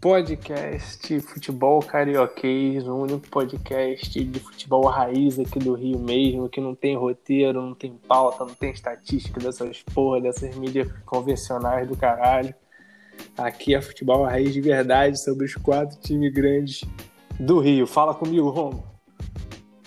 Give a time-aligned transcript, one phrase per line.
[0.00, 6.72] podcast Futebol Carioquês, o único podcast de futebol raiz aqui do Rio mesmo, que não
[6.72, 12.54] tem roteiro, não tem pauta, não tem estatística dessas porra, dessas mídias convencionais do caralho.
[13.36, 16.84] Aqui é futebol raiz de verdade sobre os quatro times grandes
[17.38, 17.84] do Rio.
[17.84, 18.97] Fala comigo, Romo.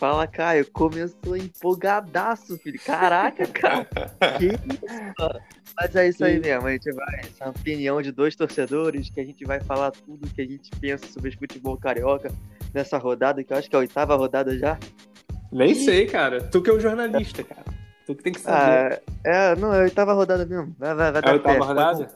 [0.02, 0.65] Fala, Caio.
[0.71, 2.79] Começou empolgadaço, filho.
[2.83, 3.86] Caraca, cara.
[4.39, 5.41] que isso?
[5.79, 6.65] Mas é isso aí mesmo.
[6.65, 7.19] A gente vai.
[7.19, 11.05] Essa opinião de dois torcedores, que a gente vai falar tudo que a gente pensa
[11.05, 12.32] sobre o futebol carioca
[12.74, 14.75] nessa rodada, que eu acho que é a oitava rodada já.
[15.51, 16.41] Nem sei, cara.
[16.41, 17.65] Tu que é o jornalista, cara.
[18.07, 19.04] Tu que tem que saber.
[19.24, 20.75] Ah, é, não, é a oitava rodada mesmo.
[20.79, 22.11] Vai, vai, vai é a oitava rodada?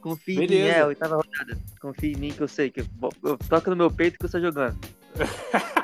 [0.00, 1.56] Confia em mim, é a oitava rodada.
[1.80, 2.68] Confia em mim que eu sei.
[2.68, 4.76] que eu, Toca no meu peito que eu estou jogando.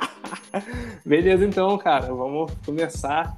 [1.04, 3.36] Beleza, então, cara, vamos começar.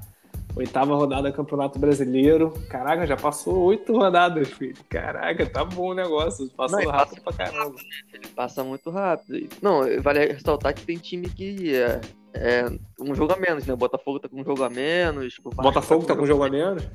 [0.57, 2.51] Oitava rodada do Campeonato Brasileiro.
[2.71, 4.75] Caraca, já passou oito rodadas, filho.
[4.89, 6.49] Caraca, tá bom o negócio.
[6.57, 7.77] Passou Não, rápido passa pra caramba.
[7.77, 9.49] Rápido, passa muito rápido.
[9.61, 12.01] Não, vale ressaltar que tem time que é,
[12.35, 12.65] é
[12.99, 13.75] um jogo a menos, né?
[13.75, 15.39] O Botafogo tá com um jogo a menos.
[15.45, 16.89] O Botafogo tá com um jogo a menos?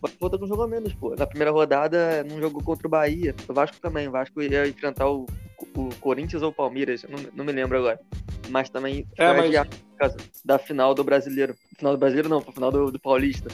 [0.00, 1.14] Botafogo tá com um jogo a menos, pô.
[1.16, 3.34] Na primeira rodada, num jogo contra o Bahia.
[3.48, 4.08] O Vasco também.
[4.08, 5.26] O Vasco ia enfrentar o,
[5.76, 7.04] o Corinthians ou o Palmeiras.
[7.08, 8.00] Não, não me lembro agora
[8.50, 9.68] mas também é, mas...
[9.68, 11.54] por causa da final do brasileiro.
[11.76, 13.48] Final do brasileiro não, final do, do Paulista.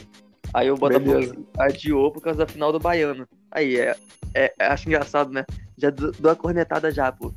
[0.55, 1.37] Aí o Botafogo Beleza.
[1.59, 3.27] adiou por causa da final do Baiano.
[3.51, 3.97] Aí, é,
[4.35, 5.45] é, é acho engraçado, né?
[5.79, 7.33] Já dou a cornetada já, pô.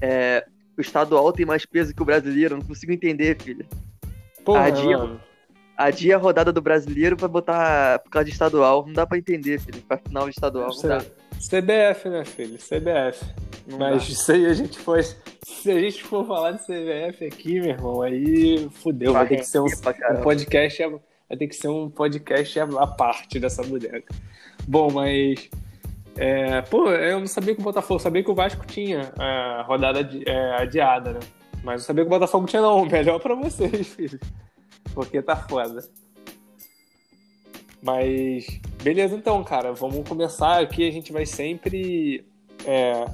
[0.00, 0.44] É,
[0.76, 3.66] o estadual tem mais peso que o brasileiro, não consigo entender, filho.
[4.44, 5.20] Porra, adia, mano.
[5.76, 8.84] adia a rodada do brasileiro pra botar por causa de estadual.
[8.86, 9.80] Não dá pra entender, filho.
[9.82, 10.98] Pra final de estadual, não dá.
[11.38, 12.58] CBF, né, filho?
[12.58, 13.47] CBF.
[13.68, 14.14] Não Mas dá.
[14.14, 15.02] se a gente for.
[15.02, 19.12] Se a gente for falar de CBF aqui, meu irmão, aí fudeu.
[19.12, 20.82] Vai, ter que ser um, um podcast.
[21.28, 24.14] Vai ter que ser um podcast à parte dessa boneca.
[24.66, 25.50] Bom, mas.
[26.16, 30.00] É, pô, eu não sabia que o Botafogo, sabia que o Vasco tinha a rodada
[30.26, 31.20] é, adiada, né?
[31.62, 32.86] Mas eu sabia que o Botafogo tinha não.
[32.88, 34.18] Melhor pra vocês, filho.
[34.94, 35.86] Porque tá foda.
[37.82, 38.46] Mas
[38.82, 39.74] beleza então, cara.
[39.74, 40.88] Vamos começar aqui.
[40.88, 42.26] A gente vai sempre
[42.66, 43.04] é,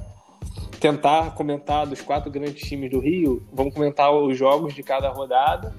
[0.79, 3.43] tentar comentar dos quatro grandes times do Rio.
[3.51, 5.75] Vamos comentar os jogos de cada rodada,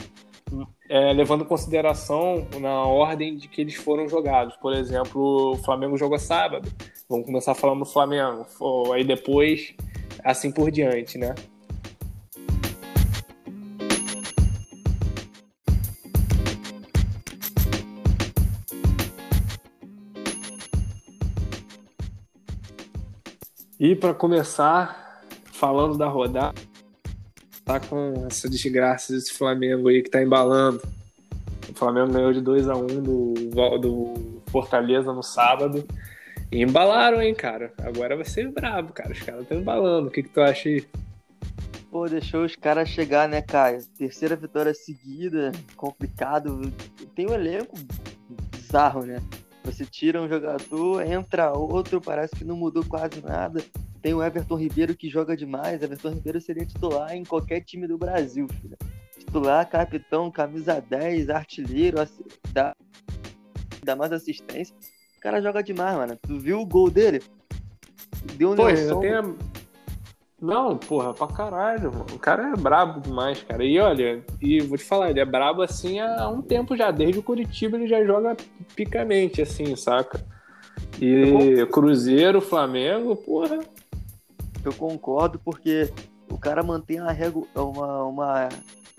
[0.89, 4.57] é, levando em consideração na ordem de que eles foram jogados.
[4.57, 6.71] Por exemplo, o Flamengo jogou sábado.
[7.09, 8.47] Vamos começar falando do Flamengo.
[8.93, 9.75] Aí depois,
[10.25, 11.35] assim por diante, né?
[23.87, 26.61] E para começar, falando da rodada,
[27.65, 30.83] tá com essa desgraça desse Flamengo aí que tá embalando.
[31.71, 35.87] O Flamengo ganhou de 2 a 1 um do, do Fortaleza no sábado.
[36.51, 37.73] E embalaram, hein, cara.
[37.79, 39.13] Agora vai ser brabo, cara.
[39.13, 40.09] Os caras estão embalando.
[40.09, 40.85] O que, que tu acha aí?
[41.89, 43.87] Pô, deixou os caras chegar, né, Caio?
[43.97, 46.73] Terceira vitória seguida, complicado.
[47.15, 47.77] Tem um elenco
[48.51, 49.23] bizarro, né?
[49.67, 53.61] Você tira um jogador, entra outro, parece que não mudou quase nada.
[54.01, 55.83] Tem o Everton Ribeiro que joga demais.
[55.83, 58.77] Everton Ribeiro seria titular em qualquer time do Brasil, filho.
[59.19, 61.99] Titular, capitão, camisa 10, artilheiro,
[62.53, 62.77] dá,
[63.83, 64.73] dá mais assistência.
[65.19, 66.17] O cara joga demais, mano.
[66.23, 67.21] Tu viu o gol dele?
[68.37, 69.37] Deu um Pô, eu tenho
[70.41, 72.07] não, porra, pra caralho, mano.
[72.13, 73.65] O cara é brabo demais, cara.
[73.65, 76.91] E olha, e vou te falar, ele é brabo assim há um tempo já.
[76.91, 78.37] Desde o Curitiba ele já joga
[78.75, 80.23] picamente, assim, saca?
[81.01, 83.61] E Cruzeiro, Flamengo, porra.
[84.63, 85.91] Eu concordo, porque
[86.31, 88.49] o cara mantém uma, regu uma, uma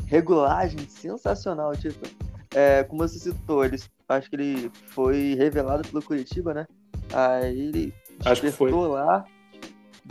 [0.08, 1.76] regulagem sensacional.
[1.76, 2.08] Tipo,
[2.56, 3.78] é, como você citou, ele,
[4.10, 6.68] acho que ele foi revelado pelo Curitiba, né?
[7.14, 7.94] Aí ele
[8.26, 8.72] acho que foi.
[8.72, 9.24] lá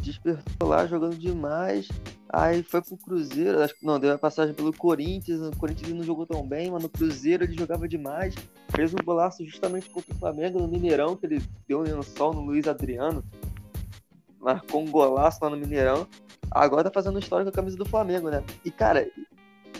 [0.00, 1.88] despertou lá jogando demais.
[2.28, 5.40] Aí foi pro Cruzeiro, acho que não, deu a passagem pelo Corinthians.
[5.40, 8.34] O Corinthians não jogou tão bem, mas no Cruzeiro ele jogava demais.
[8.74, 12.40] Fez um golaço justamente contra o Flamengo no Mineirão, que ele deu um sol no
[12.40, 13.24] Luiz Adriano.
[14.40, 16.06] Marcou um golaço lá no Mineirão.
[16.50, 18.42] Agora tá fazendo história com a camisa do Flamengo, né?
[18.64, 19.08] E cara,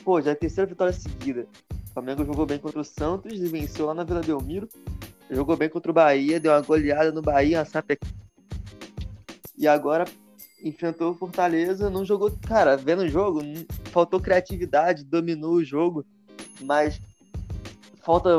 [0.05, 1.47] pô, já é a terceira vitória seguida.
[1.91, 4.69] O Flamengo jogou bem contra o Santos e venceu lá na Vila Belmiro.
[5.31, 7.99] Jogou bem contra o Bahia, deu uma goleada no Bahia, uma sape
[9.56, 10.05] e agora
[10.62, 12.31] enfrentou o Fortaleza, não jogou.
[12.47, 13.41] Cara, vendo o jogo,
[13.93, 16.05] faltou criatividade, dominou o jogo,
[16.61, 17.00] mas
[18.03, 18.31] falta.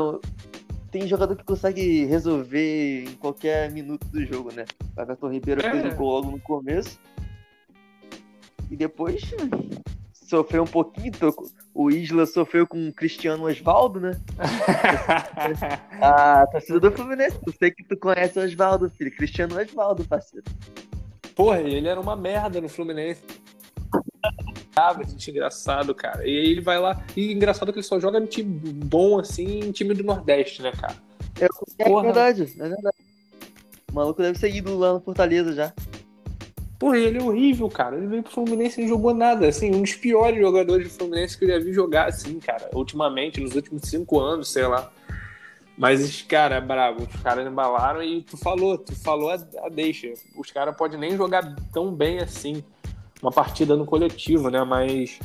[0.90, 4.64] Tem jogador que consegue resolver em qualquer minuto do jogo, né?
[4.96, 5.70] O Everton Ribeiro é.
[5.70, 6.98] fez o gol logo no começo.
[8.70, 9.20] E depois
[10.12, 11.12] sofreu um pouquinho.
[11.74, 14.12] O Isla sofreu com o Cristiano Osvaldo, né?
[16.00, 17.38] ah, torcida do Fluminense.
[17.46, 19.14] Eu sei que tu conhece o Osvaldo, filho.
[19.14, 20.46] Cristiano Osvaldo, parceiro.
[21.38, 23.22] Porra, ele era uma merda no Fluminense.
[24.74, 26.26] Ah, gente engraçado, cara.
[26.26, 27.00] E aí ele vai lá.
[27.16, 30.72] E engraçado que ele só joga no time bom, assim, em time do Nordeste, né,
[30.72, 30.96] cara?
[31.40, 31.44] É,
[31.78, 32.96] é verdade, é verdade.
[33.88, 35.72] O maluco deve ser ido lá no Fortaleza já.
[36.76, 37.96] Porra, ele é horrível, cara.
[37.96, 39.46] Ele veio pro Fluminense e não jogou nada.
[39.46, 42.68] Assim, um dos piores jogadores do Fluminense que eu já vi jogar, assim, cara.
[42.72, 44.90] Ultimamente, nos últimos cinco anos, sei lá.
[45.78, 47.04] Mas, cara, é brabo.
[47.04, 49.34] Os caras embalaram e tu falou, tu falou a,
[49.64, 50.12] a deixa.
[50.36, 52.64] Os caras podem nem jogar tão bem assim
[53.22, 54.62] uma partida no coletivo, né?
[54.64, 55.18] Mas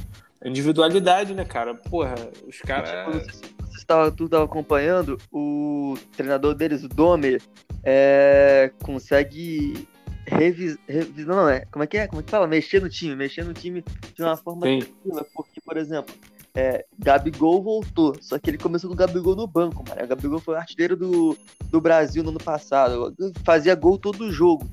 [0.45, 1.73] individualidade, né, cara?
[1.73, 2.15] Porra,
[2.47, 3.25] os caras.
[3.59, 7.41] Você estava, tu estava acompanhando, o treinador deles, o Domer,
[7.83, 9.87] é, consegue
[10.25, 10.79] revisar.
[10.87, 11.65] Revis, não, é.
[11.71, 12.07] Como é que é?
[12.07, 12.45] Como é que fala?
[12.47, 13.83] Mexer no time, mexer no time
[14.15, 15.25] de uma forma tranquila.
[15.33, 16.13] Porque, por exemplo,
[16.55, 20.03] é, Gabigol voltou, só que ele começou com o Gabigol no banco, mano.
[20.03, 21.35] O Gabigol foi o artilheiro do,
[21.69, 23.13] do Brasil no ano passado,
[23.43, 24.69] fazia gol todo jogo.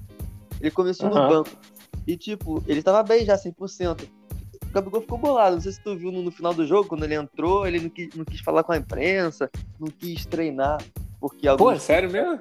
[0.61, 1.15] Ele começou uhum.
[1.15, 1.51] no banco.
[2.07, 4.03] E, tipo, ele tava bem já, 100%.
[4.03, 5.57] O Gabigol ficou bolado.
[5.57, 7.89] Não sei se tu viu no, no final do jogo, quando ele entrou, ele não
[7.89, 10.83] quis, não quis falar com a imprensa, não quis treinar.
[11.19, 11.65] Porque alguns...
[11.65, 12.41] Pô, é sério mesmo?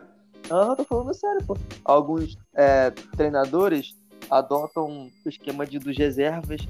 [0.49, 1.57] Ah, tô falando sério, pô.
[1.85, 3.95] Alguns é, treinadores
[4.29, 6.61] adotam o esquema de, dos reservas.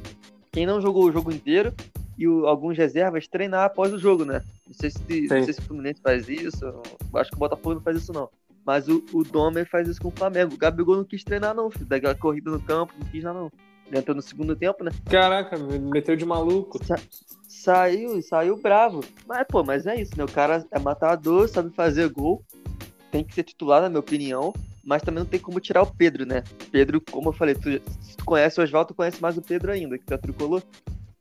[0.52, 1.74] Quem não jogou o jogo inteiro
[2.20, 4.44] e o, alguns reservas treinar após o jogo, né?
[4.68, 6.66] Não sei se, não sei se o Fluminense faz isso.
[7.16, 8.30] Acho que o Botafogo não faz isso, não.
[8.66, 10.54] Mas o, o Domer faz isso com o Flamengo.
[10.54, 11.86] O Gabigol não quis treinar, não, filho.
[11.86, 13.50] Daquela corrida no campo, não quis não.
[13.88, 14.92] Ele entrou no segundo tempo, né?
[15.10, 16.78] Caraca, meteu de maluco.
[16.84, 16.98] Sa
[17.48, 19.02] saiu, saiu bravo.
[19.26, 20.26] Mas, pô, mas é isso, né?
[20.26, 22.44] O cara é matador, sabe fazer gol.
[23.12, 24.54] Tem que ser titular, na minha opinião.
[24.84, 26.44] Mas também não tem como tirar o Pedro, né?
[26.70, 27.70] Pedro, como eu falei, tu,
[28.02, 30.62] se tu conhece o Oswaldo, tu conhece mais o Pedro ainda, que tá tricolor.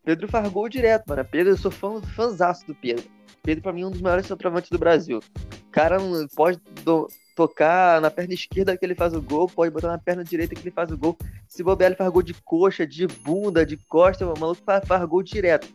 [0.08, 1.22] Pedro faz gol direto, mano.
[1.22, 3.04] Pedro, eu sou fã, fãzaço do Pedro.
[3.42, 5.18] Pedro, pra mim, é um dos maiores centroavantes do Brasil.
[5.18, 5.98] O cara
[6.34, 10.24] pode do, tocar na perna esquerda que ele faz o gol, pode botar na perna
[10.24, 11.14] direita que ele faz o gol.
[11.46, 15.04] Se bobear, ele faz gol de coxa, de bunda, de costa, o maluco faz, faz
[15.04, 15.68] gol direto.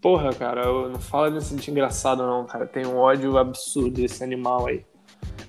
[0.00, 2.66] Porra, cara, eu não falo nesse sentido engraçado não, cara.
[2.66, 4.84] Tem um ódio absurdo desse animal aí.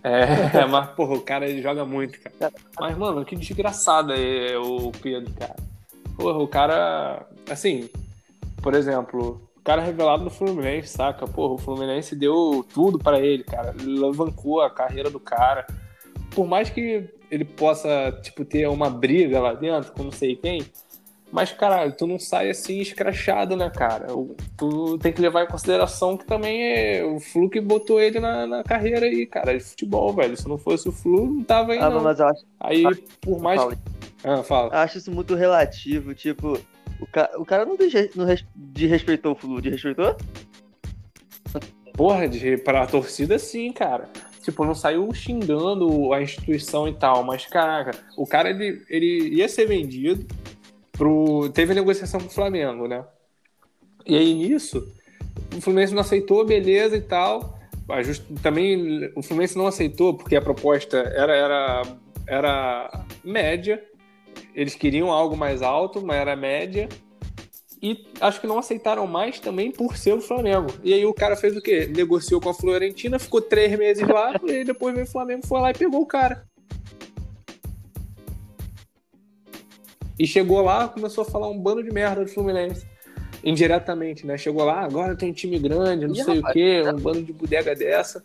[0.03, 2.53] É, mas, porra, o cara ele joga muito, cara.
[2.79, 5.55] Mas, mano, que desgraçado é o Pedro, cara.
[6.17, 7.89] Porra, o cara, assim,
[8.61, 11.27] por exemplo, cara revelado no Fluminense, saca?
[11.27, 13.75] Porra, o Fluminense deu tudo para ele, cara.
[13.77, 15.67] Ele alavancou a carreira do cara.
[16.33, 20.65] Por mais que ele possa, tipo, ter uma briga lá dentro com não sei quem,
[21.31, 24.07] mas, caralho, tu não sai assim escrachado, né, cara?
[24.55, 28.47] Tu tem que levar em consideração que também é o Flu que botou ele na,
[28.47, 30.37] na carreira aí, cara, de futebol, velho.
[30.37, 32.01] Se não fosse o Flu, não tava aí, ah, não.
[32.01, 32.45] Mas eu acho...
[32.59, 32.83] Aí,
[33.19, 33.61] por mais...
[33.61, 33.77] Fala.
[34.23, 34.73] Ah, fala.
[34.73, 36.57] Eu acho isso muito relativo, tipo...
[36.99, 37.29] O, ca...
[37.37, 38.09] o cara não, de...
[38.15, 38.45] não res...
[38.55, 40.15] desrespeitou o Flu, desrespeitou?
[41.93, 42.57] Porra, de...
[42.57, 44.09] pra torcida sim, cara.
[44.41, 49.49] Tipo, não saiu xingando a instituição e tal, mas caraca, o cara ele, ele ia
[49.49, 50.25] ser vendido
[50.97, 51.49] pro.
[51.53, 53.05] Teve negociação com o Flamengo, né?
[54.05, 54.91] E aí nisso,
[55.55, 57.57] o Fluminense não aceitou, beleza e tal.
[58.03, 58.23] Just...
[58.41, 61.81] Também o Fluminense não aceitou porque a proposta era, era,
[62.27, 63.81] era média
[64.57, 66.89] eles queriam algo mais alto, mas era média.
[67.79, 70.73] E acho que não aceitaram mais também por ser o Flamengo.
[70.83, 71.87] E aí o cara fez o quê?
[71.95, 75.69] Negociou com a Florentina, ficou três meses lá, e depois veio o Flamengo, foi lá
[75.69, 76.43] e pegou o cara.
[80.19, 82.85] E chegou lá, começou a falar um bando de merda do Fluminense.
[83.43, 84.37] Indiretamente, né?
[84.37, 87.75] Chegou lá, agora tem time grande, não sei rapaz, o quê, um bando de bodega
[87.75, 88.23] dessa.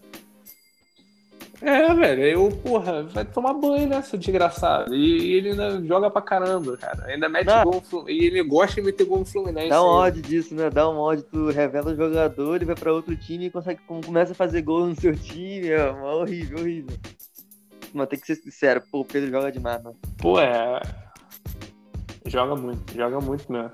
[1.62, 4.92] É, velho, eu, porra, vai tomar banho, né, seu desgraçado.
[4.92, 7.06] E ele ainda joga pra caramba, cara.
[7.06, 7.62] Ainda mete Não.
[7.62, 9.68] gol E ele gosta de meter gol no Fluminense.
[9.68, 10.68] Dá um ódio disso, né?
[10.70, 14.32] Dá um ódio, tu revela o jogador, ele vai pra outro time e consegue, começa
[14.32, 15.68] a fazer gol no seu time.
[15.68, 16.96] É horrível, horrível.
[17.94, 19.96] Mas tem que ser sincero, pô, o Pedro joga demais, mano.
[20.18, 20.80] Pô, é.
[22.26, 23.72] Joga muito, joga muito mesmo.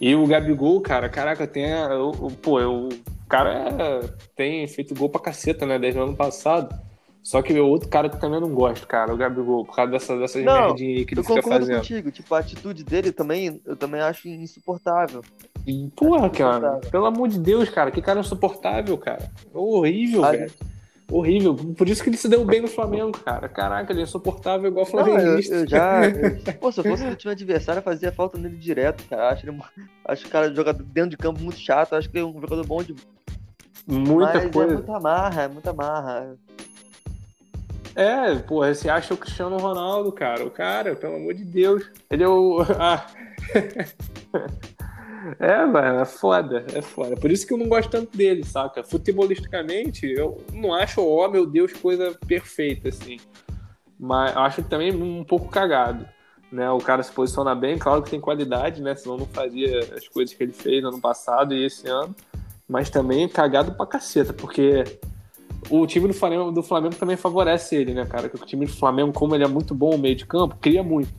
[0.00, 1.72] E o Gabigol, cara, caraca, tem.
[1.72, 2.88] A, o, pô, o
[3.28, 4.00] cara é,
[4.36, 5.78] tem feito gol pra caceta, né?
[5.78, 6.74] Desde o ano passado.
[7.22, 9.92] Só que o outro cara que eu também não gosto, cara, o Gabigol, por causa
[9.92, 11.72] dessa, dessas não, merdinhas que ele fica fazendo.
[11.72, 15.22] Eu contigo, tipo, a atitude dele também, eu também acho insuportável.
[15.66, 19.30] E, porra, cara, pelo amor de Deus, cara, que cara insuportável, cara.
[19.52, 20.50] Horrível, ah, velho.
[21.10, 21.54] Horrível.
[21.54, 23.48] Por isso que ele se deu bem no Flamengo, cara.
[23.48, 25.18] Caraca, ele é insuportável igual o Flamengo.
[25.18, 26.04] Eu, eu, já.
[26.04, 29.30] Eu, pô, se eu fosse o time adversário, fazia falta nele direto, cara.
[29.30, 29.58] Acho, ele,
[30.04, 31.94] acho o cara jogador dentro de campo muito chato.
[31.94, 32.94] Acho que é um jogador bom de.
[33.86, 34.72] Muita Mas é coisa.
[34.72, 36.36] É muita marra, é muita marra.
[37.96, 40.44] É, porra, você acha o Cristiano Ronaldo, cara.
[40.44, 41.90] O cara, pelo amor de Deus.
[42.10, 42.58] Ele é o.
[42.78, 43.06] Ah.
[45.38, 47.16] É, mano, é foda, é foda.
[47.16, 48.82] Por isso que eu não gosto tanto dele, saca?
[48.82, 53.18] Futebolisticamente, eu não acho, ó, oh, meu Deus, coisa perfeita, assim.
[53.98, 56.06] mas eu acho também um pouco cagado.
[56.50, 58.94] Né, o cara se posiciona bem, claro que tem qualidade, né?
[58.94, 62.16] Senão não fazia as coisas que ele fez no ano passado e esse ano.
[62.66, 64.98] Mas também cagado pra caceta, porque
[65.68, 68.28] o time do Flamengo, do Flamengo também favorece ele, né, cara?
[68.28, 70.82] Porque o time do Flamengo, como ele é muito bom no meio de campo, cria
[70.82, 71.12] muito.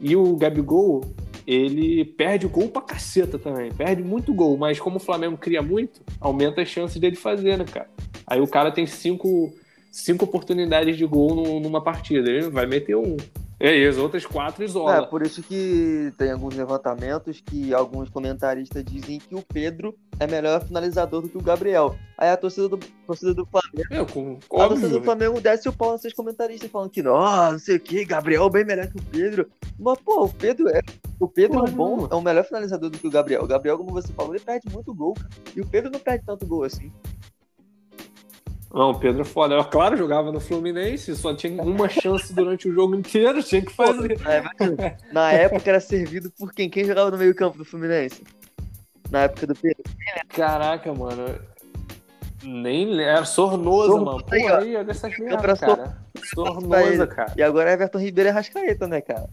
[0.00, 1.02] E o Gabigol,
[1.46, 3.72] ele perde o gol pra caceta também.
[3.72, 7.64] Perde muito gol, mas como o Flamengo cria muito, aumenta as chances dele fazer, né,
[7.64, 7.88] cara?
[8.26, 9.52] Aí o cara tem cinco,
[9.90, 12.28] cinco oportunidades de gol numa partida.
[12.30, 13.16] Ele vai meter um.
[13.60, 14.98] É, e as outras quatro isola.
[14.98, 20.28] É, por isso que tem alguns levantamentos que alguns comentaristas dizem que o Pedro é
[20.28, 21.96] melhor finalizador do que o Gabriel.
[22.16, 23.88] Aí a torcida do, torcida do Flamengo.
[23.90, 27.18] Eu, com, a torcida do Flamengo desce o pau nesses comentaristas falando que, não,
[27.52, 29.50] não sei o que, Gabriel é bem melhor que o Pedro.
[29.78, 30.80] Mas, pô, o Pedro é.
[31.18, 33.42] O Pedro é bom, é o melhor finalizador do que o Gabriel.
[33.42, 35.16] O Gabriel, como você falou, ele perde muito gol.
[35.56, 36.92] E o Pedro não perde tanto gol assim.
[38.72, 39.54] Não, o Pedro é foda.
[39.54, 43.72] Eu, claro, jogava no Fluminense, só tinha uma chance durante o jogo inteiro, tinha que
[43.72, 44.18] fazer.
[44.26, 46.68] É, na época era servido por quem?
[46.68, 48.22] Quem jogava no meio-campo do Fluminense?
[49.10, 49.82] Na época do Pedro.
[50.28, 51.34] Caraca, mano.
[52.44, 54.24] Nem era Sornosa, Sornosa mano.
[54.24, 55.98] Pô, aí, aí olha essas merda, cara.
[56.34, 57.32] Sornosa, cara.
[57.36, 59.28] E agora é Everton Ribeiro e Rascaeta, né, cara?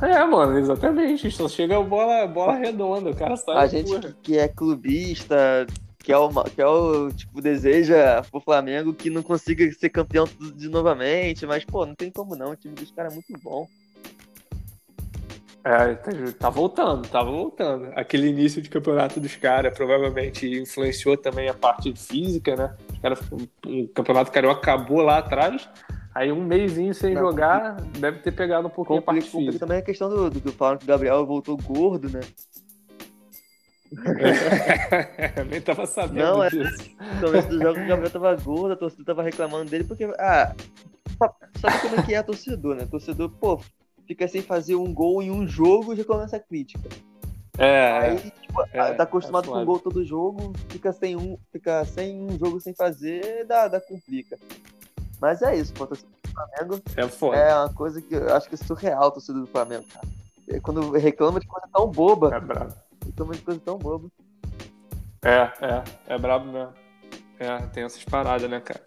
[0.00, 1.30] É, mano, exatamente.
[1.30, 3.56] Só chega a bola, bola redonda, o cara sai.
[3.56, 5.66] A gente que, que é clubista,
[6.06, 10.24] que é o, que é o tipo, deseja pro Flamengo que não consiga ser campeão
[10.54, 13.66] de novamente, mas, pô, não tem como não, o time dos caras é muito bom.
[15.64, 15.96] É,
[16.38, 17.90] tá, voltando, tá voltando.
[17.96, 22.76] Aquele início de campeonato dos caras provavelmente influenciou também a parte física, né?
[22.92, 23.20] Os caras,
[23.66, 25.68] o campeonato carioca acabou lá atrás,
[26.14, 29.58] aí um mêsinho sem não, jogar, deve ter pegado um pouquinho a parte física.
[29.58, 32.20] também a questão do, do que falaram que o Gabriel voltou gordo, né?
[35.48, 36.90] Nem tava sabendo não, é, disso.
[37.14, 40.04] No começo do jogo o Gabriel tava gordo, a torcida tava reclamando dele, porque.
[40.18, 40.54] Ah,
[41.60, 42.86] sabe como é que é a torcedor, né?
[42.90, 43.60] torcedor, pô,
[44.06, 46.88] fica sem fazer um gol em um jogo e já começa a crítica.
[47.58, 47.98] É.
[47.98, 51.84] Aí, tipo, é, tá acostumado é com um gol todo jogo, fica sem um, fica
[51.84, 54.38] sem um jogo sem fazer, dá, dá complica.
[55.20, 56.82] Mas é isso, pô, torcida do Flamengo.
[56.96, 57.36] É foda.
[57.36, 60.06] É uma coisa que eu acho que é surreal, torcida do Flamengo, cara.
[60.48, 62.34] É quando reclama de coisa tão boba.
[62.34, 64.08] É bravo reclama de coisa tão boba.
[65.24, 65.84] É, é,
[66.14, 66.72] é brabo mesmo.
[67.38, 68.80] É, tem essas paradas, né, cara?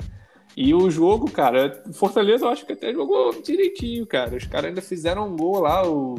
[0.55, 4.35] E o jogo, cara, Fortaleza eu acho que até jogou direitinho, cara.
[4.35, 6.15] Os caras ainda fizeram um gol lá, o.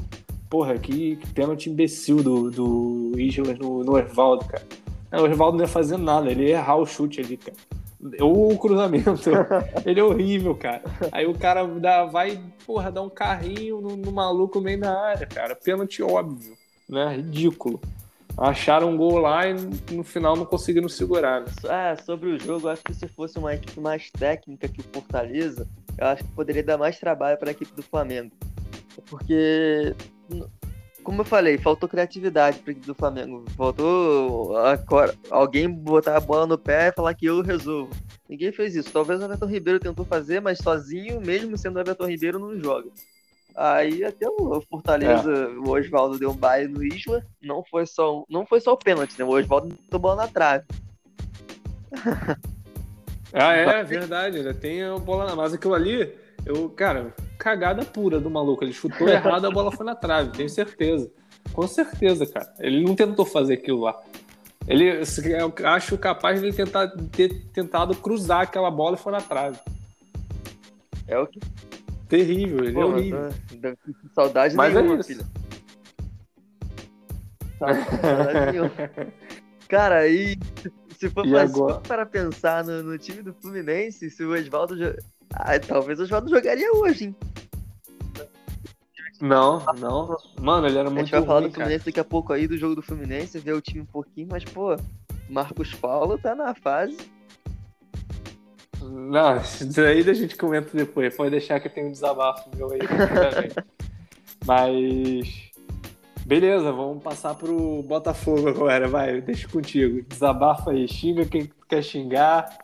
[0.48, 4.64] Porra, que, que pênalti imbecil do, do Islas no, no Ervaldo, cara.
[5.12, 7.56] o Ervaldo não ia fazer nada, ele ia errar o chute ali, cara.
[8.20, 9.30] Ou o cruzamento.
[9.86, 10.82] ele é horrível, cara.
[11.12, 15.26] Aí o cara dá, vai, porra, dar um carrinho no, no maluco meio na área,
[15.26, 15.54] cara.
[15.54, 16.56] Pênalti óbvio
[16.90, 17.16] né?
[17.16, 17.80] Ridículo.
[18.36, 19.54] Acharam um gol lá e
[19.92, 21.40] no final não conseguiram segurar.
[21.40, 21.46] Né?
[21.68, 25.68] É, sobre o jogo, acho que se fosse uma equipe mais técnica que o Fortaleza,
[25.98, 28.32] eu acho que poderia dar mais trabalho para a equipe do Flamengo.
[29.08, 29.94] Porque,
[31.02, 33.44] como eu falei, faltou criatividade para do Flamengo.
[33.56, 34.54] Faltou
[35.30, 37.90] alguém botar a bola no pé e falar que eu resolvo.
[38.28, 38.92] Ninguém fez isso.
[38.92, 42.90] Talvez o Everton Ribeiro tentou fazer, mas sozinho, mesmo sendo o Everton Ribeiro, não joga.
[43.56, 45.46] Aí até o Fortaleza, é.
[45.58, 47.24] o Oswaldo deu um baile no Isla.
[47.42, 49.24] Não foi só, não foi só o pênalti, né?
[49.24, 50.64] O Oswaldo tomou na trave.
[53.32, 54.38] Ah, é, é verdade.
[54.38, 55.36] Ainda tem a bola na.
[55.36, 56.12] Mas aquilo ali,
[56.44, 58.64] eu, cara, cagada pura do maluco.
[58.64, 61.10] Ele chutou errado, a bola foi na trave, tenho certeza.
[61.52, 62.52] Com certeza, cara.
[62.58, 64.00] Ele não tentou fazer aquilo lá.
[64.68, 69.20] Ele, eu acho capaz de ele tentar, ter tentado cruzar aquela bola e foi na
[69.20, 69.58] trave.
[71.08, 71.40] É o que
[72.10, 73.28] Terrível, ele é Pô, é horrível.
[74.12, 75.24] Saudade Mas nenhuma, é filho.
[77.56, 78.72] Saudade nenhuma.
[79.68, 80.36] Cara, aí
[80.98, 84.74] se for pra, para pensar no, no, time do Fluminense, se o Oswaldo.
[85.32, 87.16] Ah, talvez o Oswaldo jogaria hoje, hein?
[89.20, 90.16] Não, não.
[90.40, 91.02] Mano, ele era muito.
[91.02, 91.90] A gente vai falar do Fluminense cara.
[91.92, 94.76] daqui a pouco aí, do jogo do Fluminense, ver o time um pouquinho, mas, pô,
[95.28, 96.98] Marcos Paulo tá na fase
[98.80, 101.14] não, isso aí a gente comenta depois.
[101.16, 102.80] Pode deixar que eu tenho um desabafo meu aí.
[104.46, 105.50] Mas.
[106.24, 108.88] Beleza, vamos passar pro Botafogo agora.
[108.88, 110.02] Vai, deixa contigo.
[110.08, 110.86] Desabafa aí.
[110.86, 112.58] Xinga quem quer xingar.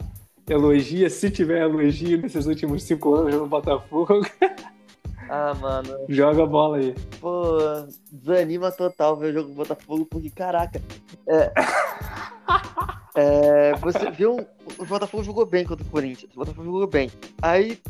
[0.49, 4.21] Elogia, se tiver elogio nesses últimos cinco anos no Botafogo.
[5.29, 6.07] Ah, mano.
[6.09, 6.95] Joga a bola aí.
[7.21, 7.59] Pô,
[8.13, 10.81] desanima total ver o jogo do Botafogo, porque, caraca.
[11.29, 11.53] É.
[13.17, 14.47] É, você viu.
[14.79, 16.31] O Botafogo jogou bem contra o Corinthians.
[16.35, 17.11] O Botafogo jogou bem.
[17.41, 17.81] Aí,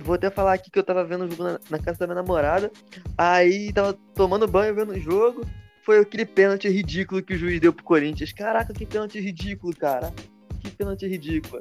[0.00, 2.22] vou até falar aqui que eu tava vendo o jogo na, na casa da minha
[2.22, 2.72] namorada.
[3.16, 5.44] Aí, tava tomando banho vendo o jogo.
[5.84, 8.32] Foi aquele pênalti ridículo que o juiz deu pro Corinthians.
[8.32, 10.12] Caraca, que pênalti ridículo, cara.
[10.60, 11.60] Que pênalti ridículo.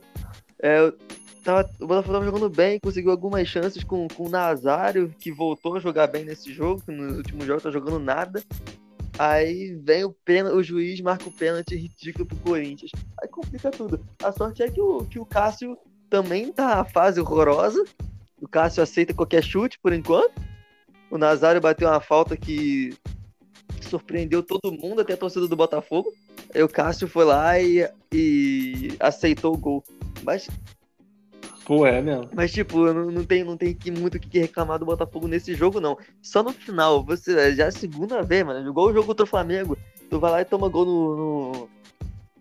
[0.62, 0.94] É,
[1.44, 5.76] tava, o Botafogo tava jogando bem, conseguiu algumas chances com, com o Nazário, que voltou
[5.76, 8.42] a jogar bem nesse jogo, que nos últimos jogos tá jogando nada.
[9.24, 12.90] Aí vem o pênalti, o juiz marca o pênalti ridículo pro Corinthians.
[13.22, 14.04] Aí complica tudo.
[14.24, 15.78] A sorte é que o, que o Cássio
[16.10, 17.84] também tá a fase horrorosa.
[18.42, 20.42] O Cássio aceita qualquer chute por enquanto.
[21.12, 22.98] O Nazário bateu uma falta que
[23.80, 26.12] surpreendeu todo mundo, até a torcida do Botafogo.
[26.52, 29.84] Aí o Cássio foi lá e, e aceitou o gol.
[30.24, 30.50] Mas
[31.72, 32.30] Pô, é mesmo.
[32.36, 35.56] Mas, tipo, não, não tem, não tem que, muito o que reclamar do Botafogo nesse
[35.56, 35.98] jogo, não.
[36.22, 38.62] Só no final, você já é a segunda vez, mano.
[38.66, 39.78] Jogou o jogo contra o Flamengo.
[40.10, 41.70] Tu vai lá e toma gol no, no,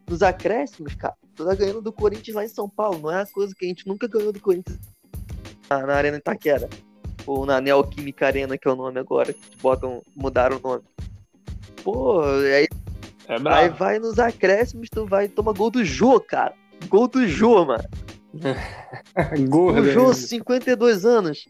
[0.08, 1.14] nos acréscimos, cara.
[1.36, 2.98] Tu tá ganhando do Corinthians lá em São Paulo.
[2.98, 4.80] Não é uma coisa que a gente nunca ganhou do Corinthians
[5.70, 6.68] na, na Arena Itaquera.
[7.24, 9.32] Ou na Neoquímica Arena, que é o nome agora.
[9.32, 10.82] Que botam, mudaram o nome.
[11.84, 12.66] Pô, aí,
[13.28, 16.52] é aí vai nos acréscimos, tu vai e toma gol do Jô, cara.
[16.88, 17.84] Gol do Jô, mano.
[19.48, 19.80] Gorda.
[19.80, 21.46] O Jô, 52 anos.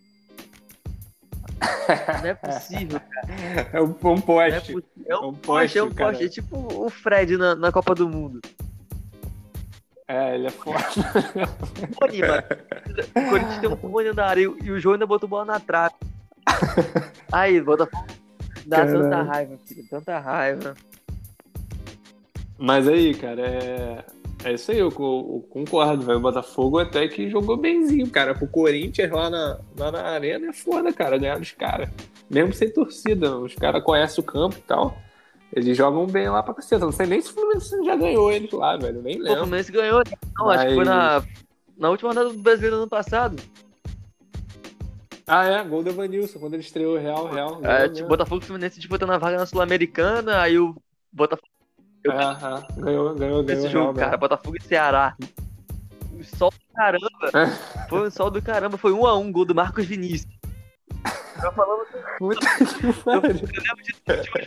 [2.23, 3.71] Não é possível, cara.
[3.73, 4.75] É um, um poste.
[5.07, 6.25] É, é, um, poste, é um poste.
[6.25, 8.41] É tipo o Fred na, na Copa do Mundo.
[10.09, 11.01] É, ele é forte.
[11.99, 12.43] Cone, mano.
[13.15, 15.95] O Corinthians tem um cone na área e o João ainda botou bola na trave.
[17.31, 18.07] Aí, Botafogo.
[18.67, 19.03] Dá Caramba.
[19.05, 19.89] tanta raiva, filho.
[19.89, 20.75] Tanta raiva.
[22.59, 24.05] Mas aí, cara, é
[24.45, 26.19] é isso aí, eu, eu concordo, velho.
[26.19, 28.35] O Botafogo até que jogou benzinho, cara.
[28.35, 31.91] Pro Corinthians lá na, lá na arena é foda, cara, ganhar dos caras.
[32.29, 34.97] Mesmo sem torcida, os caras conhecem o campo e tal.
[35.53, 36.85] Eles jogam bem lá pra caceta.
[36.85, 39.03] Não sei nem se o Fluminense já ganhou eles lá, velho.
[39.03, 39.33] Nem lembro.
[39.33, 40.03] O Fluminense ganhou.
[40.39, 40.61] Não, Mas...
[40.61, 41.23] acho que foi na,
[41.77, 43.43] na última rodada do brasileiro do ano passado.
[45.27, 47.61] Ah, é, gol do Evanilson, quando ele estreou Real, Real.
[47.65, 50.75] É, tipo, Botafogo e Fluminense disputando a vaga na Sul-Americana, aí o
[51.13, 51.50] Botafogo
[52.05, 52.13] eu...
[52.13, 53.65] Aham, ganhou, ganhou, ganhou.
[53.65, 55.17] Esse jogo, cara, Botafogo e Ceará.
[56.13, 57.09] O sol do caramba.
[57.35, 57.89] É.
[57.89, 58.77] Foi o sol do caramba.
[58.77, 60.33] Foi um a um gol do Marcos Vinícius.
[61.43, 61.87] Eu falando
[62.21, 62.47] muito
[63.07, 63.49] eu, lembro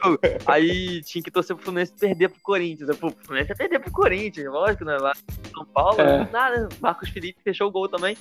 [0.04, 0.20] jogo.
[0.46, 2.88] Aí tinha que torcer pro Fluminense perder pro Corinthians.
[2.88, 4.98] Eu, pô, o Fluminense ia perder pro Corinthians, lógico, né?
[4.98, 6.30] Lá em São Paulo, é.
[6.32, 6.70] nada.
[6.80, 8.16] Marcos Felipe fechou o gol também.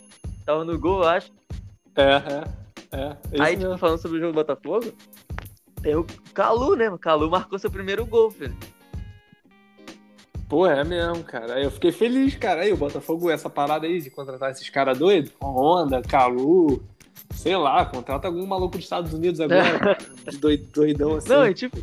[0.47, 1.31] Tava no gol, eu acho.
[1.97, 2.15] É,
[2.93, 3.17] é.
[3.33, 4.91] é Aí, tipo, falando sobre o jogo do Botafogo,
[5.83, 6.89] tem o Calu, né?
[6.89, 8.57] O Calu marcou seu primeiro gol, filho.
[10.53, 11.59] Pô, é mesmo, cara.
[11.63, 12.61] Eu fiquei feliz, cara.
[12.61, 16.83] Aí o Botafogo, essa parada aí de contratar esses caras doidos, Honda, Calu,
[17.31, 19.97] sei lá, contrata algum maluco dos Estados Unidos agora,
[20.75, 21.31] doidão assim.
[21.31, 21.83] Não, tipo.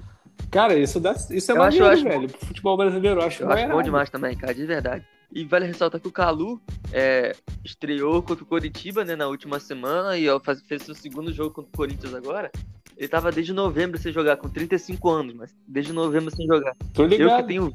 [0.52, 2.30] Cara, isso, dá, isso é eu maneiro, acho, velho.
[2.30, 5.04] Pro futebol brasileiro, eu acho Eu acho bom demais também, cara, de verdade.
[5.34, 6.62] E vale ressaltar que o Calu
[6.94, 10.28] é, estreou contra o Coritiba, né, na última semana, e
[10.68, 12.52] fez seu segundo jogo contra o Corinthians agora.
[12.96, 16.76] Ele tava desde novembro sem jogar, com 35 anos, mas desde novembro sem jogar.
[16.94, 17.32] Tô ligado.
[17.32, 17.74] Eu que tenho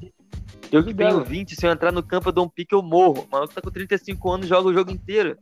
[0.70, 3.23] eu que tenho 20, se eu entrar no campo eu dou um pique, eu morro.
[3.23, 5.38] O maluco tá com 35 anos joga o jogo inteiro.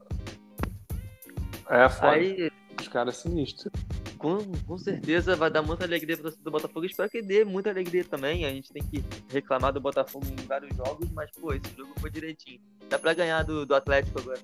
[1.68, 2.12] É, foda.
[2.12, 3.72] Aí, Os caras sinistros.
[4.18, 6.84] Com, com certeza vai dar muita alegria pra torcida do Botafogo.
[6.86, 8.44] Espero que dê muita alegria também.
[8.44, 9.02] A gente tem que
[9.32, 12.60] reclamar do Botafogo em vários jogos, mas, pô, esse jogo foi direitinho.
[12.88, 14.38] Dá pra ganhar do, do Atlético agora.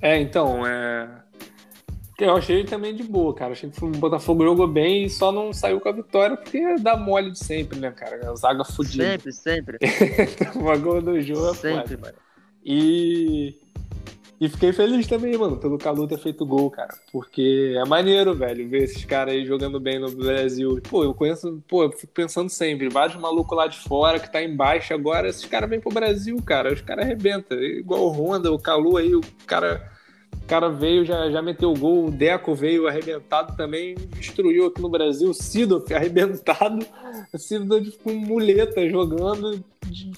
[0.00, 1.25] É, então, é.
[2.18, 3.52] Eu achei também de boa, cara.
[3.52, 6.96] Achei que o Botafogo jogou bem e só não saiu com a vitória porque dá
[6.96, 8.30] mole de sempre, né, cara?
[8.30, 9.04] A zaga fodida.
[9.04, 9.78] Sempre, sempre.
[10.56, 11.54] Uma gol do jogo.
[11.54, 12.14] Sempre, mano.
[12.64, 13.54] E...
[14.40, 16.94] e fiquei feliz também, mano, pelo Calu ter feito gol, cara.
[17.12, 20.80] Porque é maneiro, velho, ver esses caras aí jogando bem no Brasil.
[20.88, 24.42] Pô, eu conheço, pô, eu fico pensando sempre, vários malucos lá de fora que tá
[24.42, 26.72] embaixo agora, esses caras vêm pro Brasil, cara.
[26.72, 27.58] Os caras arrebentam.
[27.62, 29.95] Igual o Honda, o Calu aí, o cara
[30.42, 32.06] o cara veio, já, já meteu o gol.
[32.06, 35.30] O Deco veio arrebentado também, destruiu aqui no Brasil.
[35.30, 36.86] O Sidorf arrebentado.
[37.32, 39.64] O Sidorf com muleta jogando.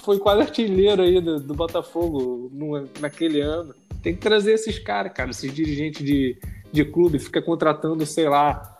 [0.02, 3.74] Foi quase artilheiro aí do, do Botafogo no, naquele ano.
[4.02, 6.36] Tem que trazer esses caras, cara, esses dirigentes de,
[6.72, 7.18] de clube.
[7.18, 8.78] Fica contratando, sei lá,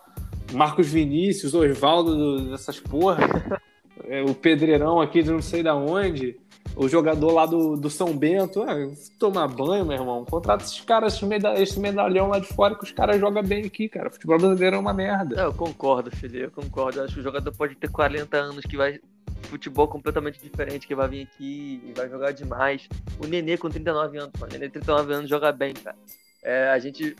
[0.53, 3.59] Marcos Vinícius, Osvaldo, essas porra.
[4.07, 6.35] É, o Pedreirão aqui de não sei da onde
[6.75, 8.75] o jogador lá do, do São Bento, ah,
[9.17, 10.25] tomar banho, meu irmão.
[10.25, 13.65] Contrata esses caras, esse, meda esse medalhão lá de fora que os caras jogam bem
[13.65, 14.07] aqui, cara.
[14.07, 15.41] O futebol brasileiro é uma merda.
[15.41, 16.99] Eu concordo, filho, eu concordo.
[16.99, 18.99] Eu acho que o jogador pode ter 40 anos que vai.
[19.43, 22.87] Futebol completamente diferente, que vai vir aqui e vai jogar demais.
[23.23, 24.51] O Nenê com 39 anos, mano.
[24.51, 25.95] O Nenê 39 anos joga bem, cara.
[26.43, 27.15] É, a gente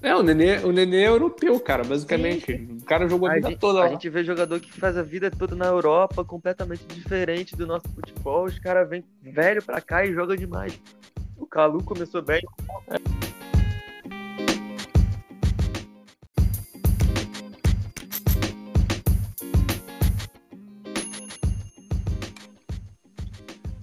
[0.00, 2.46] é, o Nenê, o Nenê é europeu, cara, basicamente.
[2.46, 2.78] Sim.
[2.80, 3.86] O cara jogou a, a vida gente, toda lá.
[3.86, 7.88] A gente vê jogador que faz a vida toda na Europa, completamente diferente do nosso
[7.88, 8.44] futebol.
[8.44, 10.80] Os caras vêm velho pra cá e joga demais.
[11.36, 12.40] O Calu começou bem.
[12.88, 12.96] É.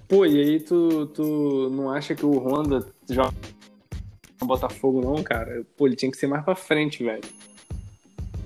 [0.07, 3.33] Pô, e aí tu, tu não acha que o Honda joga
[4.39, 5.65] no Botafogo, não, cara?
[5.77, 7.23] Pô, ele tinha que ser mais pra frente, velho.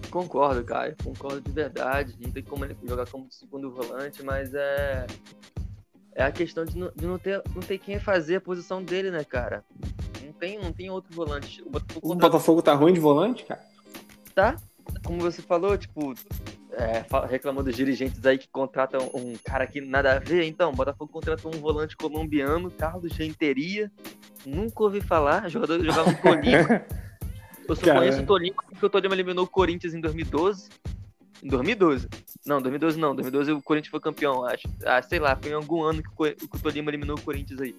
[0.10, 0.96] Concordo, cara.
[1.04, 2.16] Concordo de verdade.
[2.20, 5.06] Não tem como ele jogar como segundo volante, mas é.
[6.16, 9.10] É a questão de não, de não ter, não ter quem fazer a posição dele,
[9.10, 9.64] né, cara?
[10.26, 11.62] Não tem, não tem outro volante.
[11.62, 13.62] O Botafogo, o Botafogo tá ruim de volante, cara?
[14.34, 14.56] Tá.
[15.06, 16.14] Como você falou, tipo,
[16.72, 20.44] é, reclamou dos dirigentes aí que contratam um cara que nada a ver.
[20.44, 23.92] Então, Botafogo contratou um volante colombiano, Carlos Renteria.
[24.46, 26.86] Nunca ouvi falar, jogador jogava no Tolima.
[27.68, 28.00] Eu só cara.
[28.00, 30.70] conheço o Tolima porque o Tolima eliminou o Corinthians em 2012.
[31.44, 32.08] Em 2012.
[32.46, 33.16] Não, 2012 não.
[33.16, 34.68] 2012 o Corinthians foi campeão, acho.
[34.84, 36.10] Ah, sei lá, foi em algum ano que
[36.52, 37.76] o Tolima eliminou o Corinthians aí.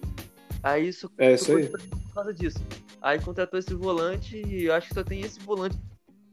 [0.63, 1.67] Aí isso, é isso aí.
[1.67, 2.59] por causa disso.
[3.01, 5.75] Aí contratou esse volante e acho que só tem esse volante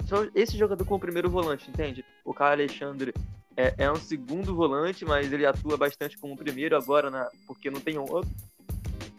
[0.09, 2.05] só esse jogador como primeiro volante, entende?
[2.25, 3.13] O Caio Alexandre
[3.57, 7.81] é, é, um segundo volante, mas ele atua bastante como primeiro agora, na, porque não
[7.81, 8.31] tem outro.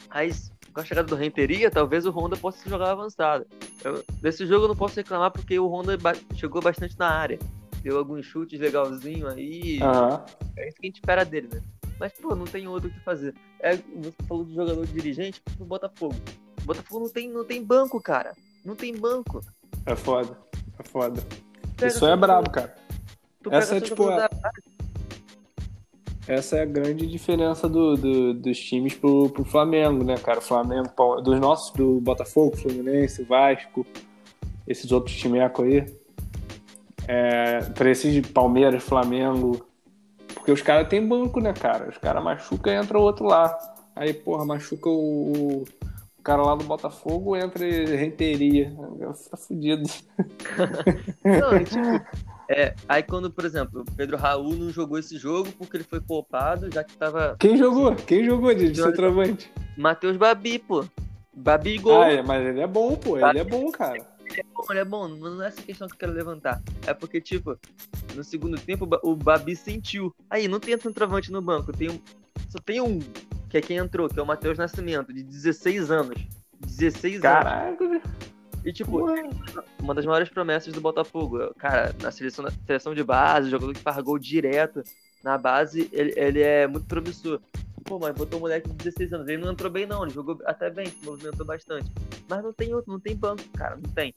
[0.10, 3.46] Mas com a chegada do Renteria, talvez o Honda possa jogar avançado.
[3.84, 7.38] Eu, desse jogo eu não posso reclamar porque o Honda ba chegou bastante na área.
[7.82, 9.80] Deu alguns chutes legalzinho aí.
[9.82, 10.24] Uhum.
[10.58, 11.62] É isso que a gente espera dele, né?
[12.00, 13.36] Mas, pô, não tem outro o que fazer.
[13.60, 16.16] É, você falou do jogador dirigente pro Botafogo.
[16.62, 18.34] O Botafogo não tem, não tem banco, cara.
[18.64, 19.42] Não tem banco.
[19.86, 20.38] É foda.
[20.80, 21.22] É foda.
[21.76, 22.74] Pega Isso é brabo, cara.
[23.52, 24.10] Essa é tipo.
[24.10, 24.30] A...
[26.28, 30.38] Essa é a grande diferença do, do, dos times pro, pro Flamengo, né, cara?
[30.38, 30.90] O Flamengo,
[31.24, 33.86] dos nossos, do Botafogo, Fluminense, Vasco,
[34.68, 35.86] esses outros timecos aí.
[37.08, 39.66] É, pra esses de Palmeiras, Flamengo.
[40.36, 41.90] Porque os caras têm banco, né, cara?
[41.90, 43.58] Os caras machucam e entra o outro lá.
[43.96, 45.66] Aí, porra, machuca o,
[46.20, 48.72] o cara lá do Botafogo entra e renteria.
[49.32, 49.90] Tá fudido.
[51.24, 52.06] Não, tipo,
[52.50, 56.02] é, aí quando, por exemplo, o Pedro Raul não jogou esse jogo porque ele foi
[56.02, 57.38] poupado, já que tava.
[57.40, 57.96] Quem jogou?
[57.96, 59.52] Quem jogou de, de centroavante?
[59.78, 60.86] Matheus Babi, pô.
[61.34, 62.02] Babi gol.
[62.02, 63.18] Ah, é, mas ele é bom, pô.
[63.18, 63.96] Babi, ele é bom, cara.
[63.96, 65.08] Ele é bom, ele é bom.
[65.08, 66.62] Não é essa questão que eu quero levantar.
[66.86, 67.58] É porque, tipo,
[68.14, 70.14] no segundo tempo o Babi sentiu.
[70.30, 71.72] Aí, não tem centroavante no banco.
[71.72, 72.00] Tem um,
[72.50, 73.00] só tem um
[73.50, 76.28] que é quem entrou, que é o Matheus Nascimento, de 16 anos.
[76.60, 77.84] 16 Caraca.
[77.84, 78.04] anos.
[78.64, 79.06] E, tipo,
[79.82, 81.54] uma das maiores promessas do Botafogo.
[81.58, 84.84] Cara, na seleção, na seleção de base, jogador que faz gol direto
[85.24, 87.40] na base, ele, ele é muito promissor.
[87.86, 89.28] Pô, mas botou um moleque de 16 anos.
[89.28, 90.04] Ele não entrou bem, não.
[90.04, 91.90] Ele jogou até bem, se movimentou bastante.
[92.30, 93.78] Mas não tem outro, não tem banco, cara.
[93.78, 94.14] Não tem.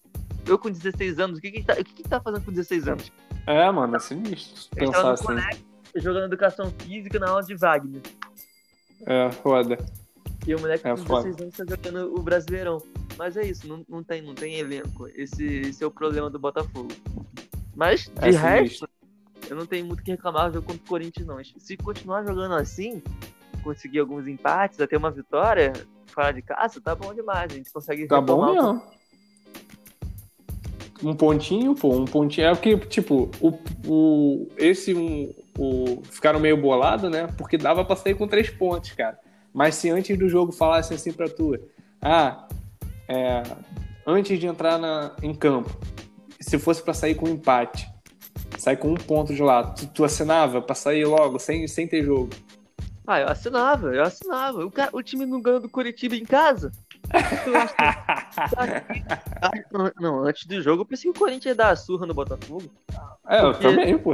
[0.46, 2.88] Eu com 16 anos, o que que tá, o que que tá fazendo com 16
[2.88, 3.12] anos?
[3.46, 4.68] É, mano, é sinistro.
[4.74, 5.62] Pensar assim.
[5.96, 8.02] jogando educação física na aula de Wagner.
[9.06, 9.78] É, foda.
[10.46, 12.82] E o moleque é, com 16 anos tá jogando o Brasileirão.
[13.16, 15.06] Mas é isso, não, não, tem, não tem elenco.
[15.14, 16.88] Esse, esse é o problema do Botafogo.
[17.74, 18.88] Mas, de é resto,
[19.48, 21.38] eu não tenho muito o que reclamar do jogo contra o Corinthians, não.
[21.44, 23.02] Se continuar jogando assim,
[23.62, 25.72] conseguir alguns empates, até uma vitória,
[26.06, 27.52] fora de casa, tá bom demais.
[27.52, 28.82] A gente consegue Tá bom mesmo.
[31.02, 32.46] Um pontinho, pô, um pontinho.
[32.46, 37.26] É o que, tipo, o, o, esse um, o, ficaram meio bolado, né?
[37.36, 39.18] Porque dava pra sair com três pontos, cara.
[39.52, 41.58] Mas se antes do jogo falasse assim pra tu,
[42.00, 42.46] ah,
[43.08, 43.42] é,
[44.06, 45.76] antes de entrar na, em campo,
[46.40, 47.88] se fosse para sair com empate,
[48.58, 52.04] sair com um ponto de lá, tu, tu assinava pra sair logo, sem, sem ter
[52.04, 52.30] jogo?
[53.06, 54.64] Ah, eu assinava, eu assinava.
[54.64, 56.70] O, cara, o time não ganhou do Curitiba em casa.
[60.00, 62.70] não, antes do jogo eu pensei que o Corinthians ia dar a surra no Botafogo.
[63.28, 64.12] É, eu também, pô.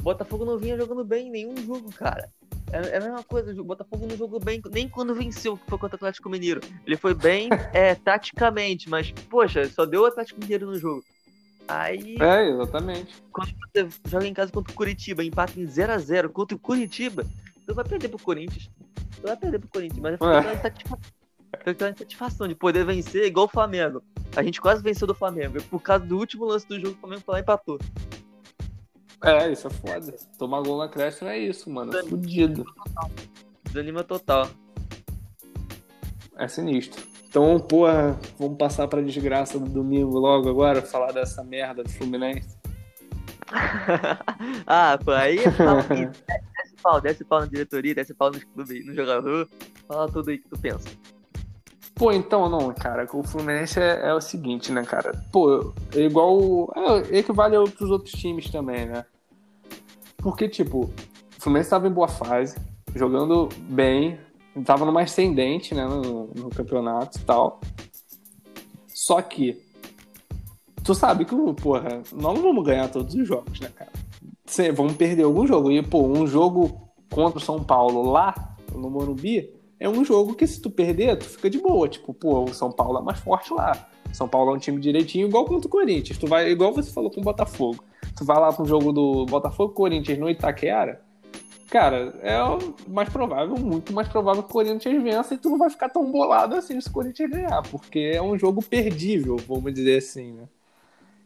[0.00, 2.28] O Botafogo não vinha jogando bem em nenhum jogo, cara.
[2.72, 5.78] É, é, a mesma coisa, o Botafogo não jogou bem nem quando venceu, que foi
[5.78, 6.60] contra o Atlético Mineiro.
[6.86, 11.04] Ele foi bem é, taticamente, mas, poxa, só deu o Atlético Mineiro no jogo.
[11.66, 12.16] Aí.
[12.20, 13.14] É, exatamente.
[13.30, 17.26] Quando você joga em casa contra o Curitiba, empata em 0x0 contra o Curitiba,
[17.64, 18.70] você vai perder pro Corinthians.
[19.12, 20.18] Você vai perder pro Corinthians, mas é.
[21.60, 24.02] Aquela satisfação, satisfação de poder vencer igual o Flamengo.
[24.36, 25.62] A gente quase venceu do Flamengo.
[25.64, 27.78] Por causa do último lance do jogo, o Flamengo foi lá e empatou.
[29.24, 30.14] É, isso é foda.
[30.38, 31.96] Tomar gol na creche não é isso, mano.
[31.96, 32.64] É fudido.
[33.64, 34.48] Desanima total.
[36.36, 37.04] É sinistro.
[37.28, 42.56] Então, porra, vamos passar pra desgraça do domingo logo agora, falar dessa merda do Fluminense.
[44.66, 48.94] ah, pô, aí é desce pau, desce pau na diretoria, desce pau no clube, no
[48.94, 49.48] jogador.
[49.86, 50.88] Fala tudo aí que tu pensa.
[51.98, 55.20] Pô, então não, cara, o Fluminense é, é o seguinte, né, cara?
[55.32, 56.72] Pô, é igual.
[56.76, 59.04] É, equivale a outros outros times também, né?
[60.18, 62.56] Porque, tipo, o Fluminense tava em boa fase,
[62.94, 64.16] jogando bem,
[64.64, 67.60] tava numa ascendente, né, no, no campeonato e tal.
[68.86, 69.60] Só que,
[70.84, 73.90] tu sabe que, porra, nós não vamos ganhar todos os jogos, né, cara?
[74.46, 75.68] Cê, vamos perder algum jogo.
[75.72, 80.46] E, pô, um jogo contra o São Paulo lá no Morumbi, é um jogo que
[80.46, 81.88] se tu perder, tu fica de boa.
[81.88, 83.88] Tipo, pô, o São Paulo é mais forte lá.
[84.12, 86.18] São Paulo é um time direitinho, igual contra o Corinthians.
[86.18, 87.84] Tu vai, igual você falou com o Botafogo.
[88.16, 91.00] Tu vai lá pro jogo do Botafogo Corinthians no Itaquera,
[91.68, 92.38] cara, é
[92.88, 96.10] mais provável, muito mais provável que o Corinthians vença e tu não vai ficar tão
[96.10, 100.44] bolado assim se o Corinthians ganhar, porque é um jogo perdível, vamos dizer assim, né?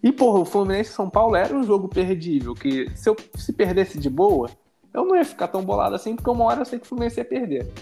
[0.02, 3.98] E, porra, o Fluminense São Paulo era um jogo perdível, que se eu se perdesse
[3.98, 4.50] de boa,
[4.92, 7.20] eu não ia ficar tão bolado assim, porque uma hora eu sei que o Fluminense
[7.20, 7.72] ia perder.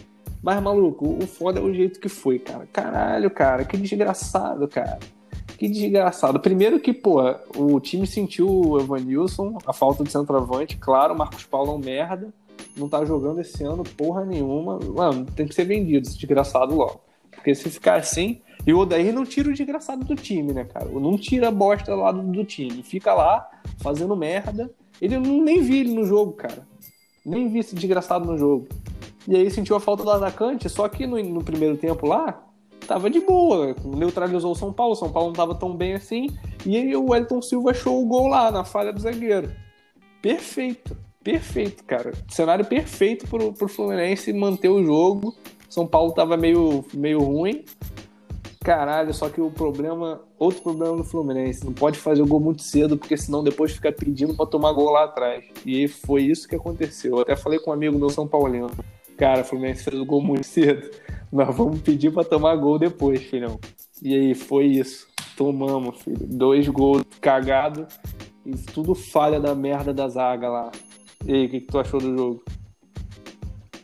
[0.43, 2.67] Mas, maluco, o foda é o jeito que foi, cara.
[2.73, 4.99] Caralho, cara, que desgraçado, cara.
[5.59, 6.41] Que desgraçado.
[6.41, 7.21] Primeiro que, pô,
[7.55, 10.79] o time sentiu o Evanilson, a falta de centroavante.
[10.79, 12.33] Claro, o Marcos Paulo é um merda.
[12.75, 14.79] Não tá jogando esse ano porra nenhuma.
[14.79, 17.03] Mano, tem que ser vendido esse desgraçado logo.
[17.31, 18.41] Porque se ficar assim.
[18.67, 20.87] E o Odair não tira o desgraçado do time, né, cara?
[20.87, 22.83] Não tira a bosta lá do, do time.
[22.83, 23.47] Fica lá
[23.83, 24.71] fazendo merda.
[25.01, 26.67] Ele não nem vi ele no jogo, cara.
[27.25, 28.67] Nem vi esse desgraçado no jogo.
[29.29, 32.43] E aí sentiu a falta do atacante, só que no, no primeiro tempo lá,
[32.87, 36.29] tava de boa, neutralizou o São Paulo, o São Paulo não tava tão bem assim,
[36.65, 39.51] e aí o Wellington Silva achou o gol lá, na falha do zagueiro.
[40.23, 42.13] Perfeito, perfeito, cara.
[42.29, 45.35] Cenário perfeito pro, pro Fluminense manter o jogo.
[45.69, 47.65] São Paulo tava meio, meio ruim.
[48.63, 52.63] Caralho, só que o problema, outro problema no Fluminense, não pode fazer o gol muito
[52.63, 55.45] cedo, porque senão depois fica pedindo para tomar gol lá atrás.
[55.65, 57.13] E foi isso que aconteceu.
[57.13, 58.71] Eu até falei com um amigo meu São Paulino.
[59.21, 60.91] Cara, o Fluminense fez o gol muito cedo.
[61.31, 63.61] Nós vamos pedir para tomar gol depois, filhão.
[64.01, 65.07] E aí, foi isso.
[65.37, 66.27] Tomamos, filho.
[66.27, 68.01] Dois gols cagados
[68.47, 70.71] e tudo falha da merda da zaga lá.
[71.27, 72.45] E aí, o que, que tu achou do jogo?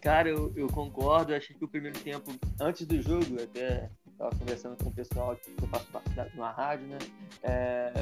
[0.01, 1.33] Cara, eu, eu concordo.
[1.33, 5.37] Eu achei que o primeiro tempo, antes do jogo, até estava conversando com o pessoal
[5.37, 6.99] que eu faço parte da, rádio, né?
[7.43, 7.93] É,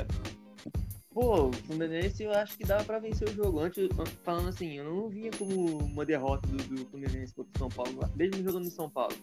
[1.14, 3.60] Pô, o Fluminense eu acho que dava pra vencer o jogo.
[3.60, 3.88] Antes,
[4.24, 8.10] falando assim, eu não vinha como uma derrota do, do Fluminense contra o São Paulo,
[8.16, 9.14] mesmo jogando em São Paulo.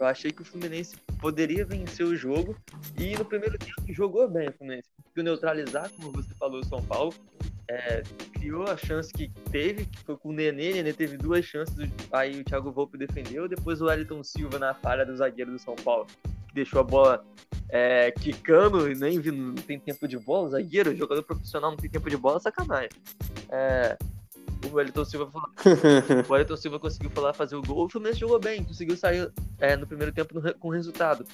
[0.00, 2.56] Eu achei que o Fluminense poderia vencer o jogo
[2.98, 4.88] e no primeiro tempo jogou bem o Fluminense.
[4.96, 7.14] Conseguiu neutralizar, como você falou, o São Paulo.
[7.70, 10.72] É, criou a chance que teve, que foi com o Nenê.
[10.72, 11.76] Nenê teve duas chances,
[12.10, 13.46] aí o Thiago Volpe defendeu.
[13.46, 16.08] Depois o Wellington Silva na falha do zagueiro do São Paulo,
[16.58, 17.24] deixou a bola
[17.68, 22.08] é, quicando e nem não tem tempo de bola, zagueiro, jogador profissional não tem tempo
[22.08, 22.90] de bola, sacanagem.
[23.48, 23.96] É,
[24.64, 25.30] o Wellington Silva
[26.28, 27.86] o Wellington Silva conseguiu falar fazer o gol.
[27.86, 31.24] O Fluminense jogou bem, conseguiu sair é, no primeiro tempo no, com resultado.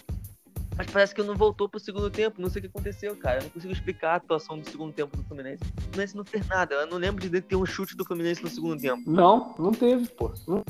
[0.77, 2.43] Mas parece que não voltou pro segundo tempo.
[2.43, 3.39] Não sei o que aconteceu, cara.
[3.39, 5.63] Eu não consigo explicar a atuação do segundo tempo do Fluminense.
[5.63, 6.75] O Fluminense não fez nada.
[6.75, 9.09] Eu não lembro de ter um chute do Fluminense no segundo tempo.
[9.09, 10.33] Não, não teve, pô.
[10.49, 10.65] Não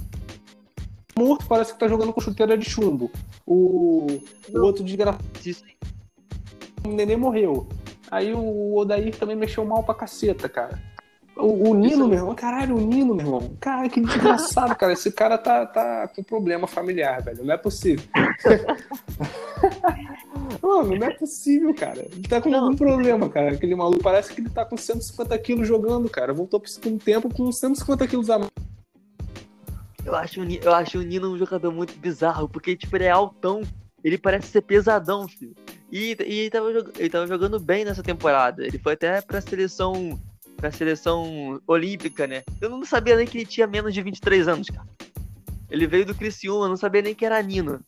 [1.19, 3.11] morto, parece que tá jogando com chuteira de chumbo.
[3.47, 4.07] O,
[4.53, 5.25] o outro desgraçado.
[6.85, 7.67] O Nenê morreu.
[8.11, 10.81] Aí o Odair também mexeu mal pra caceta, cara.
[11.37, 13.57] O, o Nino, meu irmão, caralho, o Nino, meu irmão.
[13.59, 14.93] Cara, que desgraçado, cara.
[14.93, 17.45] Esse cara tá, tá com problema familiar, velho.
[17.45, 18.05] Não é possível.
[20.63, 22.07] Mano, não é possível, cara.
[22.13, 22.65] Ele tá com não.
[22.65, 23.51] algum problema, cara.
[23.53, 26.33] Aquele maluco parece que ele tá com 150 quilos jogando, cara.
[26.33, 28.51] Voltou pro segundo tempo com 150 quilos a mais.
[30.05, 33.63] Eu acho, eu acho o Nino um jogador muito bizarro, porque, tipo, ele é altão.
[34.03, 35.55] Ele parece ser pesadão, filho.
[35.91, 38.67] E, e ele, tava, ele tava jogando bem nessa temporada.
[38.67, 40.21] Ele foi até pra seleção.
[40.57, 42.43] pra seleção olímpica, né?
[42.61, 44.87] Eu não sabia nem que ele tinha menos de 23 anos, cara.
[45.71, 47.81] Ele veio do Criciúma, não sabia nem que era Nino.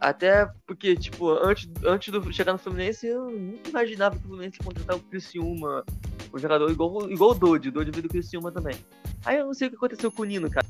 [0.00, 4.58] Até porque, tipo, antes, antes de chegar no Fluminense, eu nunca imaginava que o Fluminense
[4.60, 5.84] ia contratar o Criciúma.
[6.32, 7.70] Um jogador igual, igual o Dodge.
[7.70, 8.76] O Dodge veio do Criciúma também.
[9.24, 10.66] Aí eu não sei o que aconteceu com o Nino, cara.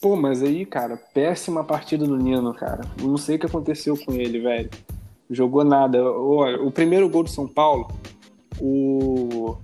[0.00, 2.84] Pô, mas aí, cara, péssima partida do Nino, cara.
[3.02, 4.70] Não sei o que aconteceu com ele, velho.
[5.28, 6.00] Jogou nada.
[6.12, 7.88] Olha, o primeiro gol do São Paulo,
[8.60, 9.56] o.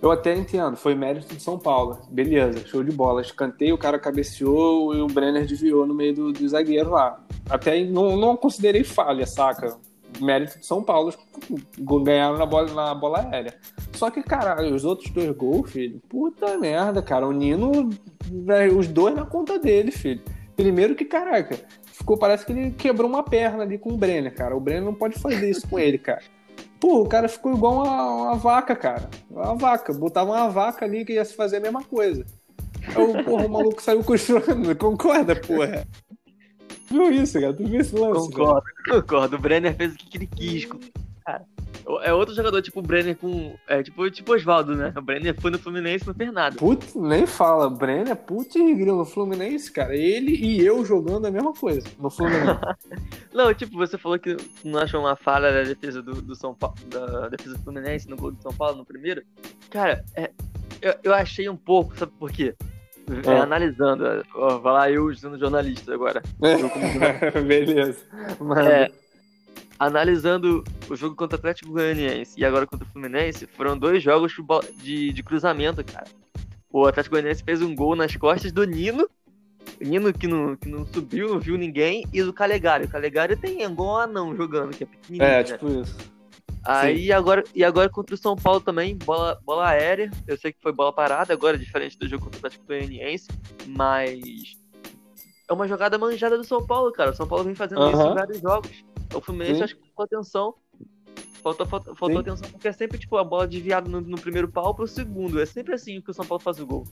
[0.00, 1.98] Eu até entendo, foi mérito de São Paulo.
[2.10, 3.20] Beleza, show de bola.
[3.20, 7.22] Escanteio, o cara cabeceou e o Brenner desviou no meio do, do zagueiro lá.
[7.48, 9.76] Até não, não considerei falha, saca?
[10.20, 11.12] Mérito de São Paulo
[11.78, 13.54] ganharam na bola, na bola aérea.
[13.92, 17.26] Só que, cara, os outros dois gols, filho, puta merda, cara.
[17.26, 17.90] O Nino
[18.76, 20.22] os dois na conta dele, filho.
[20.56, 24.56] Primeiro que, caraca, ficou, parece que ele quebrou uma perna ali com o Brenner, cara.
[24.56, 26.22] O Brenner não pode fazer isso com ele, cara.
[26.78, 29.08] Pô, o cara ficou igual uma, uma vaca, cara.
[29.30, 29.92] Uma vaca.
[29.92, 32.24] Botava uma vaca ali que ia se fazer a mesma coisa.
[32.88, 34.74] Aí, porra, o maluco saiu costurando.
[34.76, 35.86] Concorda, porra?
[36.90, 37.54] Viu isso, cara?
[37.54, 38.28] Tu viu esse lance?
[38.28, 39.00] Concordo, cara?
[39.00, 39.36] concordo.
[39.36, 40.68] O Brenner fez o que ele quis,
[41.24, 41.44] cara.
[42.02, 43.54] É outro jogador, tipo o Brenner com.
[43.66, 44.92] É tipo, tipo Oswaldo, né?
[44.96, 46.56] O Brenner foi no Fluminense não fez nada.
[46.56, 47.68] Putz, nem fala.
[47.68, 49.94] Brenner, putz, grilo no Fluminense, cara.
[49.94, 52.60] Ele e eu jogando a mesma coisa no Fluminense.
[53.32, 56.76] não, tipo, você falou que não achou uma falha da defesa do, do São Paulo,
[56.88, 59.22] da defesa do Fluminense no gol do São Paulo no primeiro.
[59.70, 60.30] Cara, é,
[60.80, 62.54] eu, eu achei um pouco, sabe por quê?
[63.26, 63.40] É, é.
[63.40, 66.22] analisando, ó, vai lá eu sendo jornalista agora.
[67.46, 67.98] Beleza.
[68.40, 68.66] Mas...
[68.66, 68.90] É,
[69.78, 74.34] analisando o jogo contra o Atlético Goianiense e agora contra o Fluminense, foram dois jogos
[74.82, 76.06] de, de cruzamento, cara.
[76.70, 79.08] O Atlético Goianiense fez um gol nas costas do Nino,
[79.80, 82.84] o Nino que não, que não subiu, não viu ninguém, e do Calegari.
[82.84, 85.24] O Calegari tem igual um anão jogando, que é pequenininho.
[85.24, 85.42] É, né?
[85.44, 85.96] tipo isso.
[86.64, 90.10] Aí agora, e agora contra o São Paulo também, bola, bola aérea.
[90.26, 93.28] Eu sei que foi bola parada agora, diferente do jogo contra o Atlético Goianiense,
[93.66, 94.56] mas
[95.48, 97.10] é uma jogada manjada do São Paulo, cara.
[97.10, 97.92] O São Paulo vem fazendo uh -huh.
[97.92, 98.84] isso em vários jogos.
[99.14, 99.64] O Fluminense Sim.
[99.64, 100.54] acho que faltou atenção.
[101.42, 104.74] Faltou, faltou, faltou atenção porque é sempre tipo a bola desviada no, no, primeiro pau
[104.74, 105.40] pro segundo.
[105.40, 106.84] É sempre assim que o São Paulo faz o gol.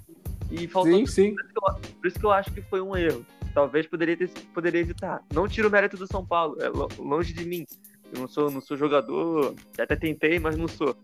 [0.51, 0.93] E faltou.
[0.93, 1.35] Sim, sim.
[1.35, 3.25] Por, isso eu, por isso que eu acho que foi um erro.
[3.55, 5.23] Talvez poderia, ter, poderia evitar.
[5.33, 6.69] Não tiro o mérito do São Paulo, é
[7.01, 7.67] longe de mim.
[8.13, 10.95] Eu não sou, não sou jogador, até tentei, mas não sou.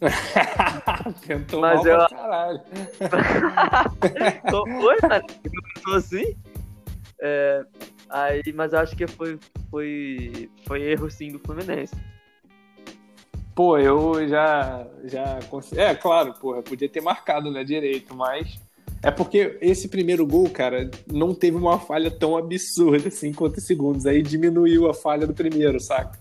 [1.26, 1.98] Tentou mas mal eu...
[1.98, 2.60] pra caralho.
[4.80, 5.24] Foi, cara?
[5.44, 6.36] Eu sou assim?
[7.20, 7.66] É,
[8.10, 9.38] aí, mas acho que foi,
[9.70, 11.94] foi, foi erro sim do Fluminense.
[13.54, 14.86] Pô, eu já.
[15.04, 15.38] já
[15.76, 18.58] É, claro, porra, podia ter marcado, né, direito, mas.
[19.02, 24.04] É porque esse primeiro gol, cara, não teve uma falha tão absurda assim quanto segundos.
[24.06, 26.18] Aí diminuiu a falha do primeiro, saca?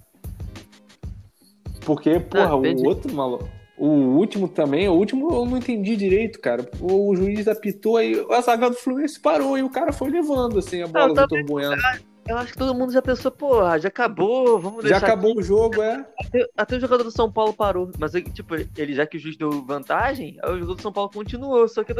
[1.85, 3.58] Porque, porra, ah, o outro, maluco.
[3.79, 6.69] O último também, o último eu não entendi direito, cara.
[6.81, 10.81] O juiz apitou aí, a zaga do Fluminense parou e o cara foi levando assim
[10.81, 11.81] a bola do Vitor Bueno.
[12.27, 14.99] Eu acho que todo mundo já pensou, porra, já acabou, vamos deixar.
[14.99, 15.39] Já acabou aqui.
[15.39, 16.05] o jogo, é.
[16.19, 17.89] Até, até, o jogador do São Paulo parou.
[17.97, 21.67] Mas, tipo, ele já que o juiz deu vantagem, o jogador do São Paulo continuou.
[21.67, 21.95] Só que a,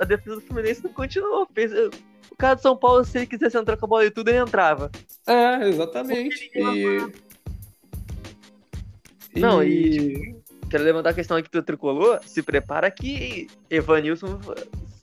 [0.00, 1.48] a defesa do Fluminense não continuou.
[1.54, 4.28] Fez, o cara do São Paulo, se ele quisesse entrar com a bola e tudo,
[4.28, 4.90] ele entrava.
[5.26, 6.50] É, exatamente.
[6.54, 7.24] E...
[9.40, 9.90] Não, e.
[9.90, 10.43] Tipo,
[10.74, 12.18] quero levantar a questão aqui do tricolor.
[12.26, 14.40] Se prepara que Evanilson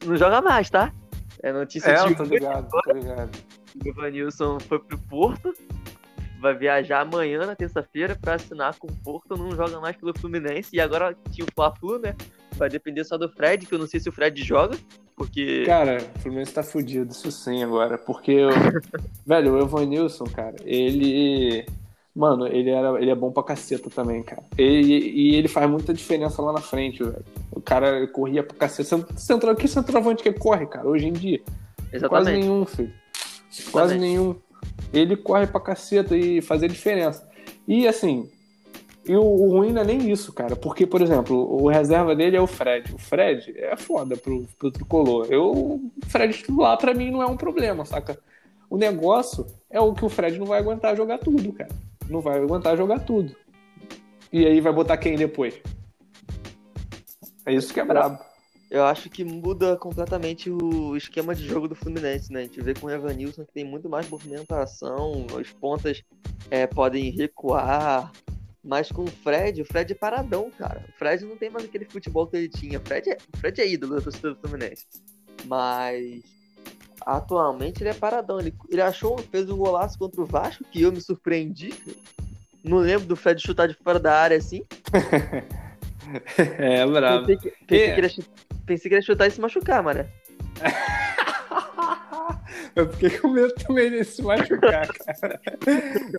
[0.05, 0.93] não joga mais, tá?
[1.41, 2.13] É notícia é, de.
[2.13, 3.31] tô ligado, tô ligado.
[3.85, 5.53] Evanilson foi pro Porto.
[6.41, 9.37] Vai viajar amanhã, na terça-feira, pra assinar com o Porto.
[9.37, 10.75] Não joga mais pelo Fluminense.
[10.75, 12.15] E agora tinha o Fla-Flu, né?
[12.57, 14.77] Vai depender só do Fred, que eu não sei se o Fred joga.
[15.15, 15.63] Porque.
[15.65, 17.97] Cara, o Fluminense tá fudido, isso sim agora.
[17.97, 18.49] Porque, eu...
[19.25, 21.65] velho, o Evanilson, cara, ele
[22.13, 24.43] Mano, ele, era, ele é bom pra caceta também, cara.
[24.57, 27.23] e ele faz muita diferença lá na frente, velho.
[27.51, 29.05] O cara corria pra caceta.
[29.15, 31.41] Central, que centroavante que corre, cara, hoje em dia?
[31.91, 32.09] Exatamente.
[32.09, 32.93] Quase nenhum, filho.
[33.49, 33.71] Exatamente.
[33.71, 34.35] Quase nenhum.
[34.93, 37.25] Ele corre pra caceta e faz a diferença.
[37.65, 38.29] E assim,
[39.07, 40.57] e o, o, ruim não é nem isso, cara.
[40.57, 42.93] Porque, por exemplo, o reserva dele é o Fred.
[42.93, 45.27] O Fred é foda pro, pro tricolor.
[45.29, 48.19] Eu, o Fred titular, pra mim, não é um problema, saca?
[48.69, 51.69] O negócio é o que o Fred não vai aguentar jogar tudo, cara
[52.09, 53.35] não vai aguentar jogar tudo.
[54.31, 55.59] E aí vai botar quem depois?
[57.45, 58.19] É isso que é brabo.
[58.69, 62.39] Eu acho que muda completamente o esquema de jogo do Fluminense, né?
[62.39, 66.01] A gente vê com o Evanilson que tem muito mais movimentação, as pontas
[66.49, 68.11] é, podem recuar.
[68.63, 70.85] Mas com o Fred, o Fred é paradão, cara.
[70.87, 72.79] O Fred não tem mais aquele futebol que ele tinha.
[72.79, 74.85] O Fred é, o Fred é ídolo da torcida do Fluminense.
[75.45, 76.21] Mas
[77.05, 78.39] atualmente ele é paradão.
[78.39, 81.73] Ele, ele achou, fez um golaço contra o Vasco, que eu me surpreendi.
[82.63, 84.63] Não lembro do Fred chutar de fora da área assim.
[86.37, 87.25] é, bravo.
[87.25, 88.25] Pensei que, pensei, que, ele ia,
[88.65, 90.05] pensei que ele ia chutar e se machucar, mano.
[92.75, 94.87] Eu fiquei com medo também de se machucar,
[95.21, 95.41] cara.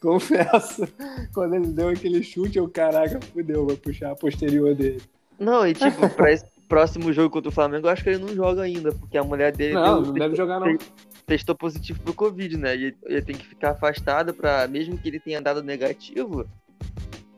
[0.00, 0.86] Confesso.
[1.32, 5.02] Quando ele deu aquele chute, eu, caraca, fudeu, vou puxar a posterior dele.
[5.38, 8.34] Não, e tipo, pra, esse, próximo jogo contra o Flamengo, eu acho que ele não
[8.34, 9.74] joga ainda, porque a mulher dele.
[9.74, 10.78] Não, não deve jogar, não.
[11.26, 12.74] Testou positivo pro Covid, né?
[12.74, 16.46] E ele tem que ficar afastado para mesmo que ele tenha dado negativo,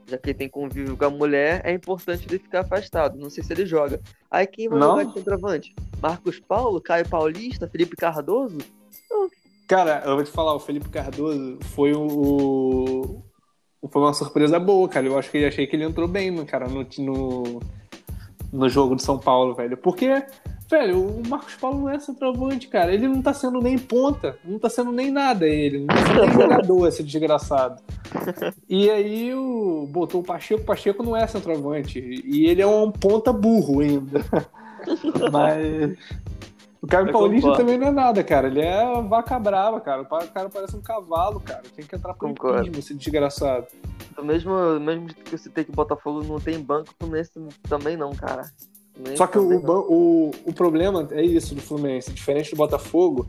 [0.07, 3.19] já que ele tem convívio com a mulher, é importante ele ficar afastado.
[3.19, 4.01] Não sei se ele joga.
[4.31, 4.91] Aí quem vai não?
[4.91, 5.75] jogar de centroavante?
[6.01, 8.59] Marcos Paulo, Caio Paulista, Felipe Cardoso?
[9.11, 9.29] Não.
[9.67, 13.21] Cara, eu vou te falar, o Felipe Cardoso foi o.
[13.91, 15.07] Foi uma surpresa boa, cara.
[15.07, 17.61] Eu acho que achei que ele entrou bem, cara, no, no
[18.55, 19.77] no jogo de São Paulo, velho.
[19.77, 20.25] Porque,
[20.71, 22.95] velho, o Marcos Paulo não é centroavante, cara.
[22.95, 25.81] Ele não tá sendo nem ponta, não tá sendo nem nada ele.
[25.81, 27.83] Não tá sendo nem jogador, esse desgraçado.
[28.69, 31.99] E aí o, botou o Pacheco, o Pacheco não é centroavante.
[31.99, 34.25] E ele é um ponta burro ainda.
[35.33, 35.99] Mas.
[36.85, 37.65] O Caio Paulista concordo.
[37.65, 38.47] também não é nada, cara.
[38.47, 40.03] Ele é vaca brava, cara.
[40.03, 41.63] O cara parece um cavalo, cara.
[41.75, 43.69] Tem que entrar pro hipismo, esse desgraçado.
[44.15, 47.31] Do mesmo, mesmo que você tem que o Botafogo não tem banco, o Fluminense
[47.67, 48.53] também não, cara.
[49.17, 52.13] Só que o, o, o problema é isso do Fluminense.
[52.13, 53.27] Diferente do Botafogo,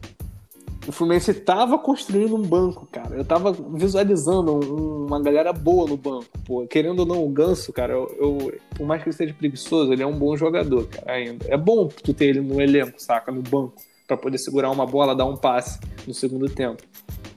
[0.88, 3.16] o Fluminense tava construindo um banco, cara.
[3.16, 6.26] Eu tava visualizando um, uma galera boa no banco.
[6.46, 9.92] Pô, querendo ou não, o Ganso, cara, eu, eu, por mais que ele seja preguiçoso,
[9.92, 11.46] ele é um bom jogador, cara, ainda.
[11.48, 13.32] É bom tu ter ele no elenco, saca?
[13.32, 13.74] No banco,
[14.08, 16.84] para poder segurar uma bola, dar um passe no segundo tempo.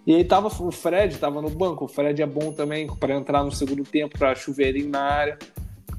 [0.07, 1.84] E aí tava o Fred, tava no banco.
[1.84, 5.38] O Fred é bom também para entrar no segundo tempo, para chuveirinho na área.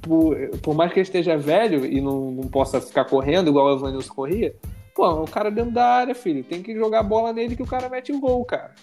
[0.02, 3.78] Por, por mais que ele esteja velho e não, não possa ficar correndo igual o
[3.78, 4.56] Evanilson corria,
[4.94, 6.44] Pô, o cara dentro da área, filho.
[6.44, 8.74] Tem que jogar bola nele que o cara mete o gol, cara.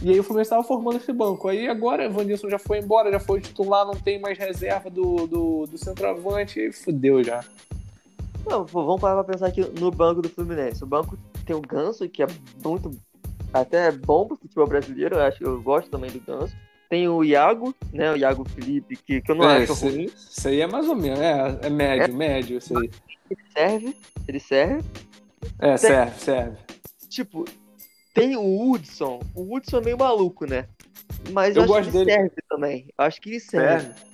[0.00, 1.48] E aí o Fluminense estava formando esse banco.
[1.48, 5.26] Aí agora o Vanilson já foi embora, já foi titular, não tem mais reserva do,
[5.26, 7.44] do, do centroavante, e fudeu já.
[8.48, 10.84] Não, vamos parar pra pensar aqui no banco do Fluminense.
[10.84, 12.26] O banco tem o Ganso, que é
[12.64, 12.90] muito.
[13.52, 16.54] Até bom pro futebol brasileiro, eu acho que eu gosto também do Ganso.
[16.88, 18.12] Tem o Iago, né?
[18.12, 19.72] O Iago Felipe, que, que eu não é, acho.
[19.72, 22.90] Isso, isso aí é mais ou menos, é, é médio, é, médio isso aí.
[23.30, 23.96] Ele serve,
[24.26, 24.84] ele serve.
[25.58, 26.56] É, tem, serve, serve.
[27.08, 27.44] Tipo,
[28.14, 29.20] tem o Hudson.
[29.34, 30.66] O Hudson é meio maluco, né?
[31.32, 32.18] Mas eu, eu gosto que ele dele.
[32.18, 32.86] serve também.
[32.96, 33.84] Eu acho que ele serve.
[33.84, 34.08] serve.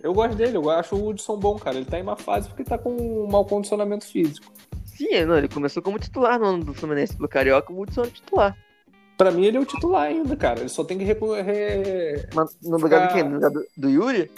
[0.00, 1.76] Eu gosto dele, eu acho o Hudson bom, cara.
[1.76, 4.52] Ele tá em uma fase porque tá com um mau condicionamento físico.
[4.84, 8.02] Sim, é, não, ele começou como titular no ano do Fluminense pelo Carioca, o Hudson
[8.02, 8.56] é titular.
[9.16, 10.60] Pra mim, ele é o titular ainda, cara.
[10.60, 12.28] Ele só tem que recorrer.
[12.32, 13.24] Mas no lugar de quem?
[13.24, 14.30] No lugar do, do, Yuri?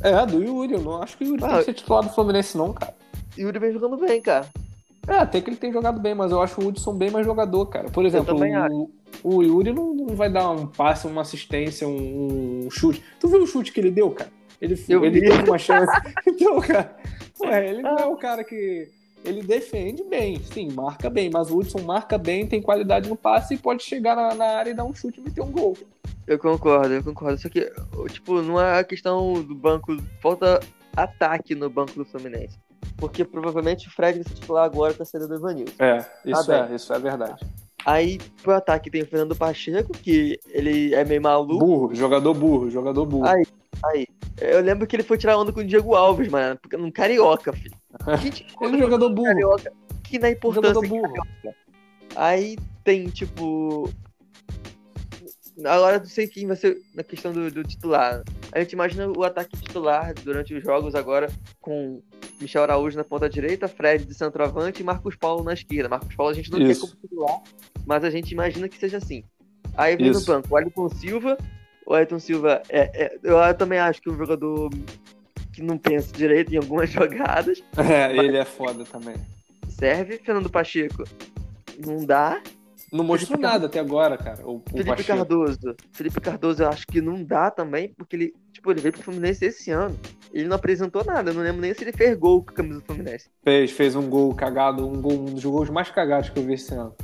[0.00, 0.72] É, do Yuri.
[0.72, 2.94] Eu não acho que o Yuri ah, tem que ser titular do Fluminense, não, cara.
[3.38, 4.48] Yuri vem jogando bem, cara.
[5.06, 7.66] É, até que ele tem jogado bem, mas eu acho o Hudson bem mais jogador,
[7.66, 7.88] cara.
[7.90, 8.34] Por exemplo,
[9.22, 13.02] o, o, Yuri não, não, vai dar um passe, uma assistência, um, um, chute.
[13.20, 14.30] Tu viu o chute que ele deu, cara?
[14.60, 15.92] Ele, ele teve uma chance.
[16.26, 16.96] então, cara,
[17.40, 18.88] ué, ele não é o cara que.
[19.24, 23.54] Ele defende bem, sim, marca bem, mas o Hudson marca bem, tem qualidade no passe
[23.54, 25.74] e pode chegar na, na área e dar um chute e meter um gol.
[26.26, 27.38] Eu concordo, eu concordo.
[27.38, 27.70] Só que,
[28.10, 29.96] tipo, não é a questão do banco.
[30.20, 30.60] Falta
[30.94, 32.58] ataque no banco do Fluminense
[32.96, 35.74] porque provavelmente o Fred vai ser titular agora tá saindo do Evanilson.
[35.78, 37.46] É, isso tá é, isso é verdade.
[37.84, 41.58] Aí pro ataque tem o Fernando Pacheco, que ele é meio maluco.
[41.58, 43.26] Burro, jogador burro, jogador burro.
[43.26, 43.44] Aí,
[43.84, 44.06] aí.
[44.40, 47.76] Eu lembro que ele foi tirar onda com o Diego Alves, mano, num carioca, filho.
[48.20, 49.28] Gente, ele é jogador burro.
[49.28, 49.72] Carioca,
[50.02, 50.74] que na importância.
[50.74, 51.54] Jogador burro.
[52.16, 53.90] Aí tem, tipo,
[55.62, 58.24] Agora não sei quem vai ser na questão do, do, titular.
[58.50, 61.30] A gente imagina o ataque titular durante os jogos agora
[61.60, 62.02] com
[62.40, 65.88] Michel Araújo na ponta direita, Fred de centroavante e Marcos Paulo na esquerda.
[65.88, 66.86] Marcos Paulo a gente não Isso.
[66.86, 67.42] quer como titular,
[67.86, 69.24] mas a gente imagina que seja assim.
[69.76, 70.20] Aí vem Isso.
[70.20, 71.38] no banco o Ayrton Silva.
[71.86, 74.70] O Ayrton Silva, é, é, eu também acho que é um jogador
[75.52, 77.62] que não pensa direito em algumas jogadas.
[77.76, 79.16] É, ele é foda também.
[79.68, 80.18] Serve.
[80.18, 81.04] Fernando Pacheco,
[81.84, 82.40] não dá.
[82.94, 84.46] Não mostrou Felipe nada até agora, cara.
[84.46, 85.02] O, Felipe.
[85.02, 85.74] Cardoso.
[85.90, 89.44] Felipe Cardoso eu acho que não dá também, porque ele, tipo, ele veio pro Fluminense
[89.44, 89.98] esse ano.
[90.32, 91.30] Ele não apresentou nada.
[91.30, 93.28] Eu não lembro nem se ele fez gol com a camisa do Fluminense.
[93.42, 96.54] Fez, fez um gol cagado, um, gol, um dos gols mais cagados que eu vi
[96.54, 96.94] esse ano.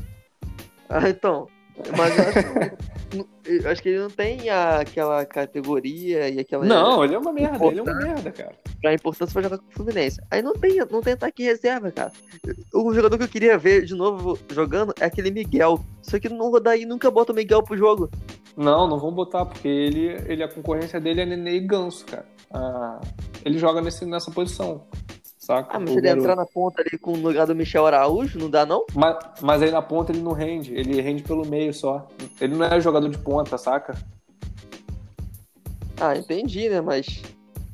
[0.88, 1.48] Ah, então.
[1.96, 3.26] Mas eu acho,
[3.64, 6.64] eu acho que ele não tem a, aquela categoria e aquela.
[6.64, 8.54] Não, ele é uma merda, ele é uma merda, cara.
[8.80, 10.20] Pra importância pra jogar com o Fluminense.
[10.30, 12.12] Aí não tem, não tem ataque reserva, cara.
[12.72, 15.84] O jogador que eu queria ver de novo jogando é aquele Miguel.
[16.02, 18.10] Só que no Rodaí nunca bota o Miguel pro jogo.
[18.56, 22.26] Não, não vão botar, porque ele, ele a concorrência dele é Nenê e Ganso, cara.
[22.52, 23.00] Ah,
[23.44, 24.84] ele joga nesse, nessa posição
[25.40, 25.76] saca?
[25.76, 26.22] Ah, mas se ele garoto.
[26.22, 28.84] entrar na ponta ali com o lugar do Michel Araújo, não dá não?
[28.94, 32.06] Mas, mas aí na ponta ele não rende, ele rende pelo meio só.
[32.40, 33.96] Ele não é jogador de ponta, saca?
[35.98, 36.80] Ah, entendi, né?
[36.80, 37.22] Mas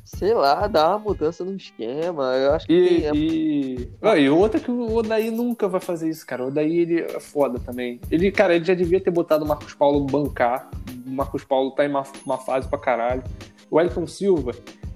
[0.05, 2.35] sei lá, dá uma mudança no esquema.
[2.37, 2.73] Eu acho que.
[2.73, 3.13] E, tem...
[3.15, 3.89] e...
[4.01, 6.45] Ah, e outra que o Odaí nunca vai fazer isso, cara.
[6.45, 8.01] O Odaí ele é foda também.
[8.11, 10.71] Ele, cara, ele já devia ter botado o Marcos Paulo bancar.
[11.07, 13.23] O Marcos Paulo tá em uma, uma fase pra caralho.
[13.71, 14.53] O Elton Silva,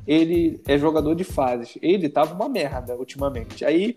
[0.07, 1.79] ele é jogador de fases.
[1.81, 3.65] Ele tava uma merda ultimamente.
[3.65, 3.95] Aí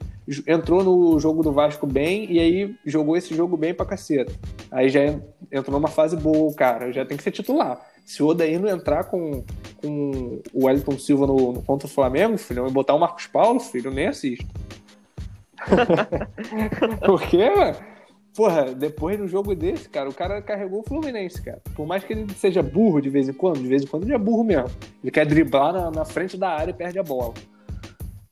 [0.47, 4.33] entrou no jogo do Vasco bem e aí jogou esse jogo bem pra caceta.
[4.71, 5.01] Aí já
[5.51, 6.91] entrou numa fase boa, cara.
[6.91, 7.79] Já tem que ser titular.
[8.05, 9.43] Se o Odair não entrar com,
[9.81, 13.59] com o Wellington Silva no, no, contra o Flamengo, filho, e botar o Marcos Paulo,
[13.59, 14.45] filho, eu nem assisto.
[17.05, 17.92] Por quê, mano?
[18.35, 21.61] Porra, depois do jogo desse, cara, o cara carregou o Fluminense, cara.
[21.75, 24.13] Por mais que ele seja burro de vez em quando, de vez em quando ele
[24.13, 24.71] é burro mesmo.
[25.03, 27.33] Ele quer driblar na, na frente da área e perde a bola.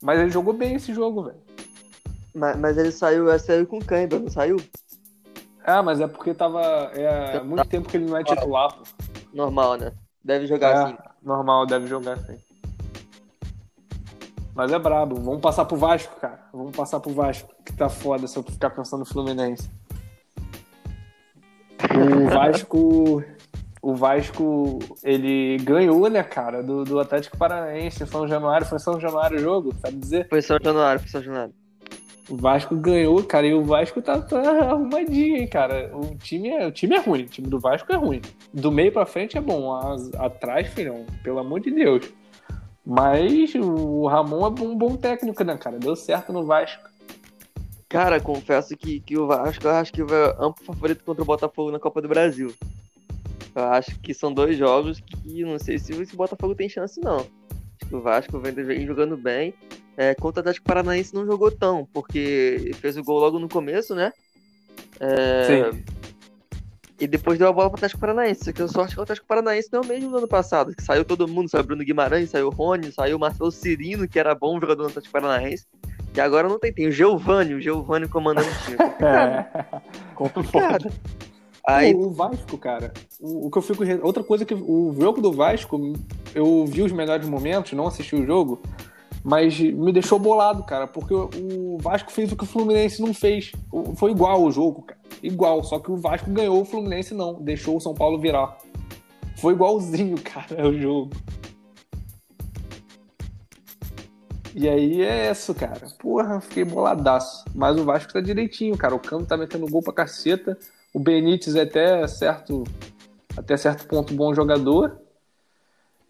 [0.02, 1.38] Mas ele jogou bem esse jogo, velho.
[2.34, 4.56] Mas, mas, ele saiu, ele saiu com cãibra, não saiu?
[5.64, 6.60] Ah, mas é porque tava.
[6.94, 8.82] É há muito tempo que ele não é titular, pô.
[9.32, 9.92] Normal, né?
[10.24, 10.96] Deve jogar é, assim.
[11.22, 12.36] Normal, deve jogar assim.
[14.54, 15.16] Mas é brabo.
[15.16, 16.40] Vamos passar pro Vasco, cara.
[16.52, 19.70] Vamos passar pro Vasco, que tá foda se eu ficar pensando no Fluminense.
[21.94, 23.24] O Vasco.
[23.82, 28.64] O Vasco, ele ganhou, né, cara, do, do Atlético Paranaense em São Januário.
[28.64, 30.28] Foi São Januário o jogo, sabe dizer?
[30.28, 31.52] Foi São Januário, foi São Januário.
[32.30, 35.90] O Vasco ganhou, cara, e o Vasco tá, tá, arrumadinho, hein, cara.
[35.92, 38.22] O time, é, o time é ruim, o time do Vasco é ruim.
[38.54, 39.76] Do meio pra frente é bom,
[40.16, 42.08] atrás, filhão, pelo amor de Deus.
[42.86, 45.78] Mas o Ramon é um bom técnico, né, cara?
[45.78, 46.91] Deu certo no Vasco.
[47.92, 51.70] Cara, confesso que, que o Vasco eu acho que vai amplo favorito contra o Botafogo
[51.70, 52.50] na Copa do Brasil.
[53.54, 57.18] Eu acho que são dois jogos que não sei se o Botafogo tem chance, não.
[57.18, 59.52] Acho que o Vasco vem, vem jogando bem.
[59.94, 63.94] É, contra o Atlético Paranaense não jogou tão, porque fez o gol logo no começo,
[63.94, 64.10] né?
[64.98, 65.70] É...
[65.70, 65.84] Sim.
[66.98, 68.42] E depois deu a bola para o Atlético Paranaense.
[68.42, 70.74] Só que a sorte que o Atlético Paranaense não é o mesmo do ano passado.
[70.74, 74.18] Que saiu todo mundo, saiu Bruno Guimarães, saiu o Rony, saiu o Marcelo Cirino, que
[74.18, 75.66] era bom jogador do Atlético Paranaense.
[76.14, 78.76] E agora não tem, tem o Giovanni, o Giovanni comandando o time.
[79.02, 79.46] É.
[80.14, 80.92] Complicado.
[81.66, 81.94] Aí...
[81.94, 83.84] O, Vasco, cara, o, o, que eu fico.
[84.02, 85.78] Outra coisa que o jogo do Vasco,
[86.34, 88.60] eu vi os melhores momentos, não assisti o jogo,
[89.22, 93.52] mas me deixou bolado, cara, porque o Vasco fez o que o Fluminense não fez.
[93.96, 95.00] Foi igual o jogo, cara.
[95.22, 97.34] Igual, só que o Vasco ganhou, o Fluminense não.
[97.34, 98.58] Deixou o São Paulo virar.
[99.36, 101.10] Foi igualzinho, cara, o jogo.
[104.54, 105.80] E aí é isso, cara.
[105.98, 107.44] Porra, fiquei boladaço.
[107.54, 108.94] Mas o Vasco tá direitinho, cara.
[108.94, 110.58] O Cano tá metendo gol pra caceta.
[110.92, 112.64] O Benítez é até certo,
[113.36, 115.00] até certo ponto bom jogador.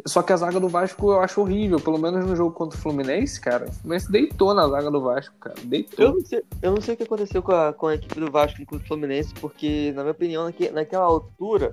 [0.04, 1.78] Só que a zaga do Vasco eu acho horrível.
[1.78, 3.66] Pelo menos no jogo contra o Fluminense, cara.
[3.68, 5.54] O Fluminense deitou na zaga do Vasco, cara.
[5.62, 6.04] Deitou.
[6.04, 8.30] Eu não sei, eu não sei o que aconteceu com a, com a equipe do
[8.30, 11.70] Vasco contra o Fluminense, porque, na minha opinião, naquela altura,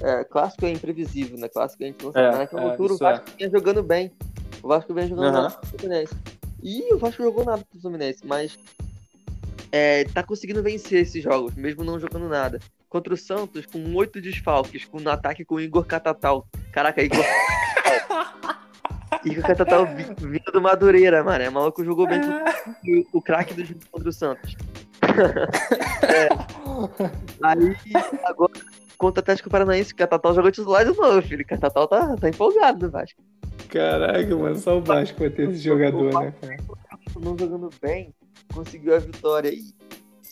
[0.00, 1.48] é, clássico é imprevisível, né?
[1.48, 2.34] Clássico a gente não sabe.
[2.34, 3.36] É, naquela é, altura o Vasco é.
[3.36, 4.10] vinha jogando bem.
[4.62, 5.32] O Vasco vinha jogando uhum.
[5.32, 6.14] nada pro Fluminense.
[6.62, 8.58] E o Vasco jogou nada pro Fluminense, mas
[9.72, 12.58] é, tá conseguindo vencer esses jogos, mesmo não jogando nada.
[12.88, 16.46] Contra o Santos, com oito desfalques, com no ataque com o Igor Catatal.
[16.72, 17.24] Caraca, Igor.
[19.24, 21.44] Igor Catatal vindo do Madureira, mano.
[21.44, 24.56] É maluco jogou bem o, o craque do jogo contra o Santos.
[26.02, 26.28] é.
[27.42, 27.76] Aí,
[28.24, 28.52] agora,
[28.98, 31.42] contra o Atlético Paranaense, o Catatal jogou titular de novo, filho.
[31.42, 33.22] O Catatal tá, tá empolgado no Vasco.
[33.70, 36.56] Caraca, mano, só o Vasco vai ter esse jogador, né, cara?
[37.20, 38.12] Não jogando bem,
[38.52, 39.50] conseguiu a vitória.
[39.52, 39.74] E,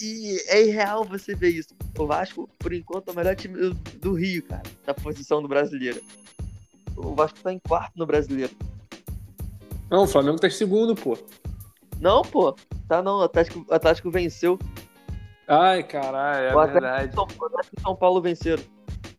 [0.00, 1.74] e é irreal você ver isso.
[1.96, 6.00] O Vasco, por enquanto, é o melhor time do, Rio, cara, na posição do brasileiro.
[6.96, 8.52] O Vasco tá em quarto no brasileiro.
[9.90, 11.16] Não, o Flamengo tá em segundo, pô.
[12.00, 12.54] Não, pô.
[12.88, 14.58] Tá não, o Atlético, o Atlético venceu.
[15.46, 17.14] Ai, caralho, é o verdade.
[17.14, 18.62] São, o São Paulo venceram.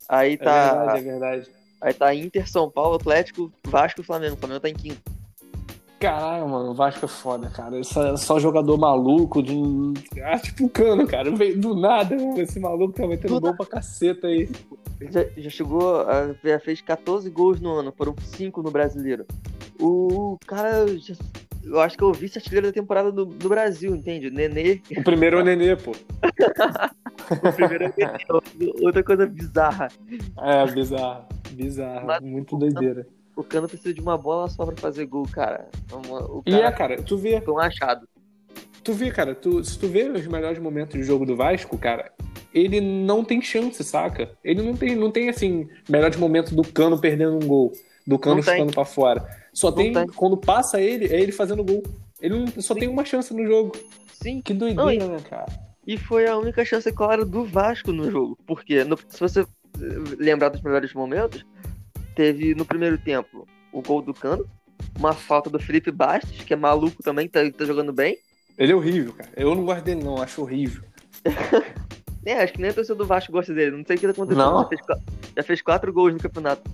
[0.08, 0.52] Aí tá.
[0.52, 1.59] É verdade, é verdade.
[1.82, 4.36] Aí tá Inter, São Paulo, Atlético, Vasco e Flamengo.
[4.36, 5.20] O Flamengo tá em quinto.
[6.00, 7.84] Caralho, mano, o Vasco é foda, cara.
[7.84, 9.54] Só, só jogador maluco, de...
[10.24, 11.30] ah, tipo o cano, cara.
[11.32, 12.40] Veio do nada, mano.
[12.40, 14.50] Esse maluco tá metendo gol pra caceta aí.
[15.12, 16.06] Já, já chegou,
[16.44, 19.26] já fez 14 gols no ano, foram 5 no brasileiro.
[19.80, 21.16] O cara, já,
[21.64, 24.30] eu acho que eu vi esse artilheiro da temporada do, do Brasil, entende?
[24.30, 24.82] Nenê.
[24.98, 25.92] O primeiro é o Nenê, pô.
[27.44, 28.74] o primeiro é o Nenê.
[28.82, 29.90] Outra coisa bizarra.
[30.38, 31.28] É, bizarra.
[31.52, 32.06] Bizarra.
[32.06, 33.08] Mas, Muito doideira
[33.40, 35.70] o Cano precisa de uma bola só pra fazer gol, cara.
[36.30, 37.40] O cara e é, cara, tu vê.
[37.40, 38.08] Foi um achado.
[38.84, 42.12] Tu vê, cara, tu, se tu vê os melhores momentos do jogo do Vasco, cara,
[42.54, 44.32] ele não tem chance, saca?
[44.44, 47.72] Ele não tem, não tem assim, melhores momentos do Cano perdendo um gol,
[48.06, 49.26] do Cano chutando pra fora.
[49.54, 51.84] Só tem, tem, quando passa ele, é ele fazendo gol.
[52.22, 52.82] Ele não, só Sim.
[52.82, 53.72] tem uma chance no jogo.
[54.22, 54.42] Sim.
[54.42, 55.46] Que doideira, não, né, cara?
[55.88, 58.38] E foi a única chance clara do Vasco no jogo.
[58.46, 59.46] Porque no, se você
[60.18, 61.46] lembrar dos melhores momentos,
[62.16, 64.46] teve no primeiro tempo o gol do Cano,
[64.98, 68.18] uma falta do Felipe Bastos, que é maluco também, tá, tá jogando bem.
[68.58, 69.30] Ele é horrível, cara.
[69.36, 70.84] Eu não gosto dele, não, acho horrível.
[72.26, 73.78] é, acho que nem a torcida do Vasco gosta dele.
[73.78, 74.38] Não sei o que tá acontecendo.
[74.38, 74.64] Não.
[74.64, 74.82] Já, fez,
[75.38, 76.70] já fez quatro gols no campeonato.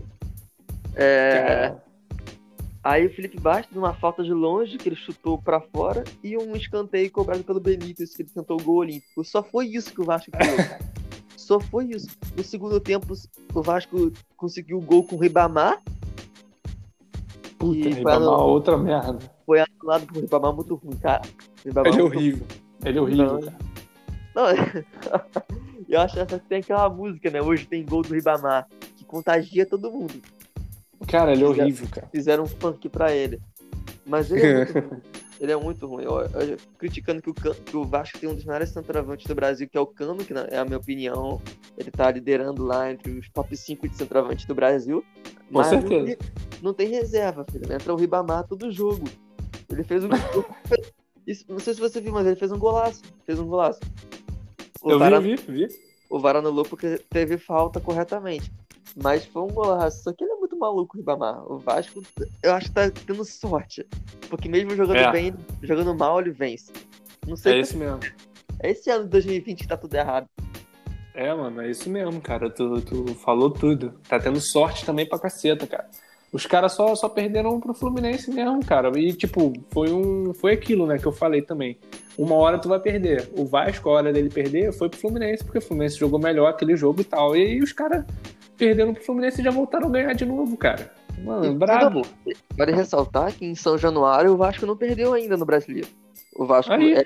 [0.95, 1.75] É...
[2.83, 6.55] Aí o Felipe Bastos, uma falta de longe, que ele chutou para fora, e um
[6.55, 9.23] escanteio cobrado pelo Benítez, que ele tentou o gol olímpico.
[9.23, 10.79] Só foi isso que o Vasco criou, cara.
[11.45, 12.07] Só foi isso.
[12.35, 13.13] No segundo tempo,
[13.53, 15.79] o Vasco conseguiu o gol com o Ribamar.
[17.59, 19.19] Puta, e Ribamar, anulado, outra merda.
[19.45, 21.21] Foi anulado por Ribamar muito ruim, cara.
[21.63, 22.47] Ribamar Ele é horrível.
[22.83, 23.57] Ele é horrível, não, cara.
[24.33, 24.45] Não,
[25.87, 27.39] eu acho que tem aquela música, né?
[27.39, 28.67] Hoje tem gol do Ribamar,
[28.97, 30.19] que contagia todo mundo.
[31.07, 32.07] Cara, ele é horrível, cara.
[32.11, 33.39] Fizeram um funk pra ele.
[34.03, 35.01] Mas ele é muito
[35.39, 36.03] Ele é muito ruim.
[36.03, 39.67] Eu, eu, criticando que o, que o Vasco tem um dos melhores centroavantes do Brasil,
[39.67, 41.41] que é o Cano, que é a minha opinião.
[41.77, 45.03] Ele tá liderando lá entre os top 5 de centroavantes do Brasil.
[45.49, 45.97] Com mas certeza.
[45.99, 46.17] Não tem,
[46.61, 47.71] não tem reserva, filho.
[47.71, 49.07] Entra o Ribamar todo jogo.
[49.69, 50.09] Ele fez um.
[51.27, 53.01] Isso, não sei se você viu, mas ele fez um golaço.
[53.25, 53.79] Fez um golaço.
[54.81, 55.67] O eu vi, vi, vi.
[56.09, 58.51] O VAR anulou porque teve falta corretamente.
[58.95, 60.03] Mas foi um golaço.
[60.03, 61.51] Só que ele é muito maluco, o Ribamar.
[61.51, 62.01] O Vasco,
[62.41, 63.85] eu acho que tá tendo sorte.
[64.29, 65.11] Porque mesmo jogando é.
[65.11, 66.71] bem, jogando mal, ele vence.
[67.27, 67.53] Não sei.
[67.53, 67.99] É esse mesmo.
[68.59, 70.27] É esse ano de 2020 que tá tudo errado.
[71.13, 72.49] É, mano, é isso mesmo, cara.
[72.49, 73.93] Tu, tu falou tudo.
[74.07, 75.87] Tá tendo sorte também pra caceta, cara.
[76.31, 78.91] Os caras só, só perderam pro Fluminense mesmo, cara.
[78.99, 80.33] E, tipo, foi um.
[80.33, 81.77] Foi aquilo, né, que eu falei também.
[82.17, 83.29] Uma hora tu vai perder.
[83.37, 86.75] O Vasco, a hora dele perder, foi pro Fluminense, porque o Fluminense jogou melhor aquele
[86.75, 87.35] jogo e tal.
[87.37, 88.03] E aí os caras
[88.57, 90.91] perderam pro Fluminense e já voltaram a ganhar de novo, cara.
[91.23, 92.01] Mano, brabo.
[92.57, 95.87] Vale ressaltar que em São Januário o Vasco não perdeu ainda no Brasileiro.
[96.35, 97.05] O Vasco é,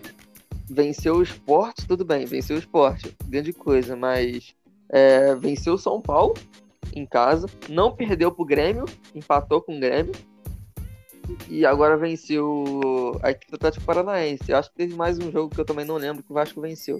[0.70, 4.56] venceu o esporte, tudo bem, venceu o esporte, grande coisa, mas
[4.90, 6.34] é, venceu o São Paulo
[6.96, 10.14] em casa, não perdeu pro Grêmio, empatou com o Grêmio,
[11.48, 14.44] e agora venceu a equipe do Atlético Paranaense.
[14.48, 16.60] Eu acho que teve mais um jogo que eu também não lembro que o Vasco
[16.60, 17.00] venceu.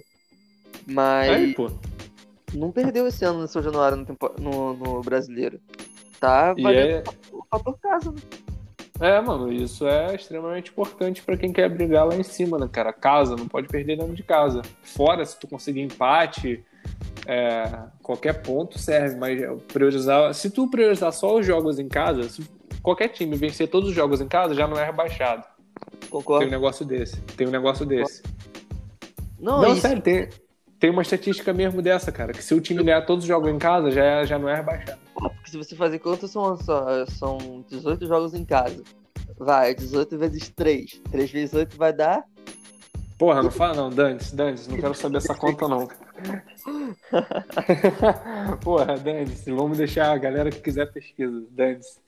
[0.86, 1.30] Mas.
[1.30, 1.70] Aí, pô.
[2.52, 5.60] Não perdeu esse ano no São Januário no, no, no brasileiro.
[6.18, 7.04] Tá valendo é...
[7.32, 8.18] o fator casa, né?
[9.00, 12.92] É, mano, isso é extremamente importante para quem quer brigar lá em cima, né, cara?
[12.92, 14.60] Casa, não pode perder dentro de casa.
[14.82, 16.62] Fora, se tu conseguir empate,
[17.26, 17.62] é,
[18.02, 19.40] qualquer ponto serve, mas
[19.72, 20.34] priorizar.
[20.34, 22.42] Se tu priorizar só os jogos em casa, se
[22.82, 25.44] qualquer time vencer todos os jogos em casa, já não é rebaixado.
[26.10, 26.40] Concordo.
[26.40, 27.18] Tem um negócio desse.
[27.22, 28.22] Tem um negócio desse.
[29.38, 29.80] Não, não isso...
[29.80, 30.28] sério, tem,
[30.80, 33.58] tem uma estatística mesmo dessa, cara, que se o time ganhar todos os jogos em
[33.58, 34.98] casa, já, é, já não é rebaixado.
[35.14, 36.56] Porque se você fazer conta, são,
[37.06, 38.82] são 18 jogos em casa.
[39.38, 41.02] Vai, 18 vezes 3.
[41.10, 42.24] 3 vezes 8 vai dar.
[43.18, 45.86] Porra, não fala não, Dantes, Dantes, não quero saber essa conta não.
[48.64, 52.00] Porra, Dantes, vamos deixar a galera que quiser pesquisa, Dantes.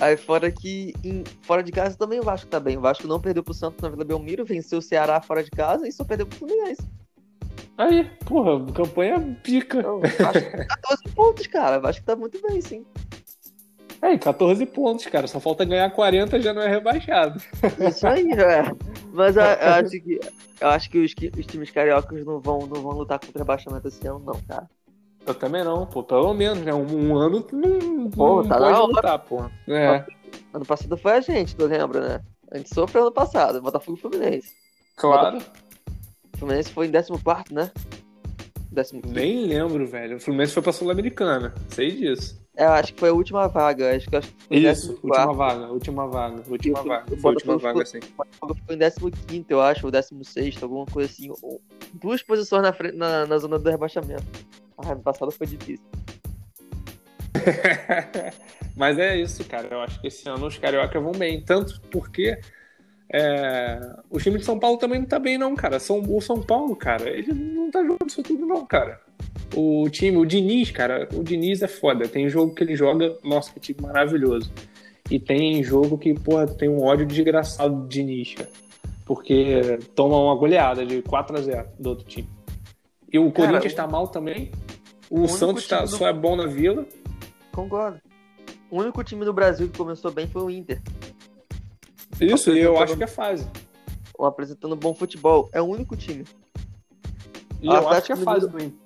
[0.00, 2.76] Aí fora que em, fora de casa também o Vasco tá bem.
[2.76, 5.88] O Vasco não perdeu pro Santos na Vila Belmiro, venceu o Ceará fora de casa
[5.88, 6.88] e só perdeu pro Fluminense.
[7.78, 9.82] Aí, porra, campanha pica.
[9.82, 11.88] Não, acho que 14 pontos, cara.
[11.88, 12.84] Acho que tá muito bem, sim.
[14.02, 15.26] É, 14 pontos, cara.
[15.26, 17.40] Só falta ganhar 40 já não é rebaixado.
[17.88, 18.64] Isso aí, é.
[19.12, 20.20] Mas eu, eu, acho que,
[20.60, 24.06] eu acho que os, os, times cariocas não vão, não vão lutar contra rebaixamento esse
[24.06, 24.68] ano, não, cara.
[25.24, 26.02] Eu também não, pô.
[26.02, 26.74] Pelo menos, né?
[26.74, 29.44] Um, um ano não, pô, não tá pode lutar, pô.
[29.68, 30.04] É.
[30.52, 32.20] Ano passado foi a gente, tu lembra, né?
[32.50, 34.52] A gente sofreu ano passado, Botafogo e Fluminense.
[34.96, 35.38] Claro.
[35.38, 35.61] O
[36.42, 37.70] Fluminense foi em 14, né?
[38.74, 39.00] 15.
[39.12, 40.16] Nem lembro, velho.
[40.16, 41.54] O Fluminense foi pra Sul-Americana.
[41.68, 42.42] Sei disso.
[42.56, 43.94] É, acho que foi a última vaga.
[43.94, 47.16] Acho que, acho que Isso, última vaga, última vaga, última vaga.
[47.16, 48.00] Foi a última vaga, sim.
[48.98, 51.30] Foi em 15, eu acho, ou 16, alguma coisa assim.
[51.94, 54.24] Duas posições na, frente, na, na zona do rebaixamento.
[54.78, 55.84] Ah, ano passado foi difícil.
[58.76, 59.68] Mas é isso, cara.
[59.70, 61.40] Eu acho que esse ano os carioca vão bem.
[61.44, 62.38] Tanto porque
[63.12, 63.78] é...
[64.10, 65.78] o time de São Paulo também não tá bem, não, cara.
[65.78, 66.00] São...
[66.00, 69.00] O São Paulo, cara, ele não tá jogando isso tudo, não, cara.
[69.54, 72.08] O time, o Diniz, cara, o Diniz é foda.
[72.08, 74.50] Tem jogo que ele joga, nossa, que time maravilhoso.
[75.10, 78.50] E tem jogo que, porra, tem um ódio desgraçado do Diniz, cara.
[79.04, 82.28] Porque toma uma goleada de 4 a 0 do outro time.
[83.12, 84.50] E o cara, Corinthians tá mal também.
[85.10, 85.88] O, o Santos tá, do...
[85.88, 86.86] só é bom na Vila.
[87.52, 88.00] Concordo.
[88.70, 90.80] O único time do Brasil que começou bem foi o Inter.
[92.20, 93.46] Isso, e eu acho que é fase.
[94.18, 95.50] Apresentando bom futebol.
[95.52, 96.24] É o único time.
[97.60, 98.82] E eu acho que é fase do Inter.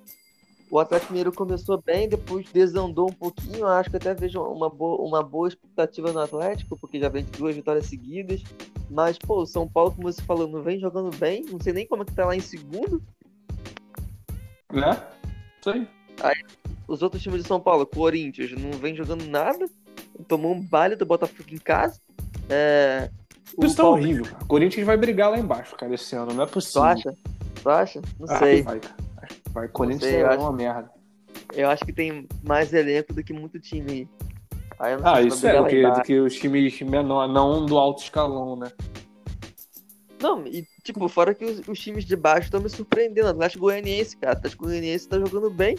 [0.69, 3.65] O Atlético Mineiro começou bem, depois desandou um pouquinho.
[3.65, 7.31] Acho que até vejo uma boa, uma boa expectativa no Atlético, porque já vem de
[7.31, 8.43] duas vitórias seguidas.
[8.89, 11.45] Mas, pô, o São Paulo, como você falou, não vem jogando bem.
[11.45, 13.01] Não sei nem como é que tá lá em segundo.
[14.73, 15.01] Né?
[15.65, 15.87] Aí.
[16.21, 16.43] aí.
[16.85, 19.69] Os outros times de São Paulo, Corinthians, não vem jogando nada.
[20.27, 22.01] Tomou um baile do Botafogo em casa.
[22.49, 23.09] É,
[23.61, 24.25] Isso tá horrível.
[24.41, 26.33] O Corinthians vai brigar lá embaixo, cara, esse ano.
[26.33, 26.81] Não é possível.
[26.81, 27.15] Tu acha?
[27.61, 28.01] Tu acha?
[28.19, 28.61] Não ah, sei.
[28.61, 28.81] Vai,
[29.51, 29.67] vai.
[29.67, 30.89] Corinthians sei, é uma merda.
[31.53, 34.07] Eu acho que tem mais elenco do que muito time aí.
[35.03, 38.71] ah, isso é, do que, do que os times menor, não do alto escalão, né?
[40.21, 43.29] Não, e tipo, fora que os, os times de baixo estão me surpreendendo.
[43.29, 44.33] Atlético Goianiense, cara.
[44.33, 45.77] O Atlético Goianiense tá jogando bem.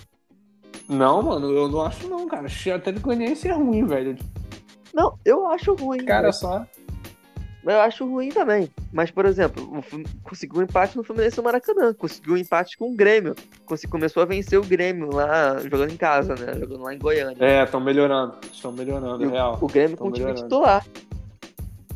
[0.89, 2.47] Não, mano, eu não acho não, cara.
[2.47, 4.17] O Atlético Goianiense é ruim, velho.
[4.99, 6.05] Não, eu acho ruim.
[6.05, 6.67] Cara, só.
[7.65, 8.69] Eu acho ruim também.
[8.93, 9.81] Mas, por exemplo,
[10.25, 11.95] conseguiu um empate no Fluminense no Maracanã.
[11.95, 13.37] Conseguiu um empate com o Grêmio.
[13.89, 16.59] Começou a vencer o Grêmio lá, jogando em casa, né?
[16.59, 17.37] Jogando lá em Goiânia.
[17.39, 18.39] É, estão melhorando.
[18.53, 19.57] Estão melhorando, é real.
[19.61, 20.85] O Grêmio tão com o time titular.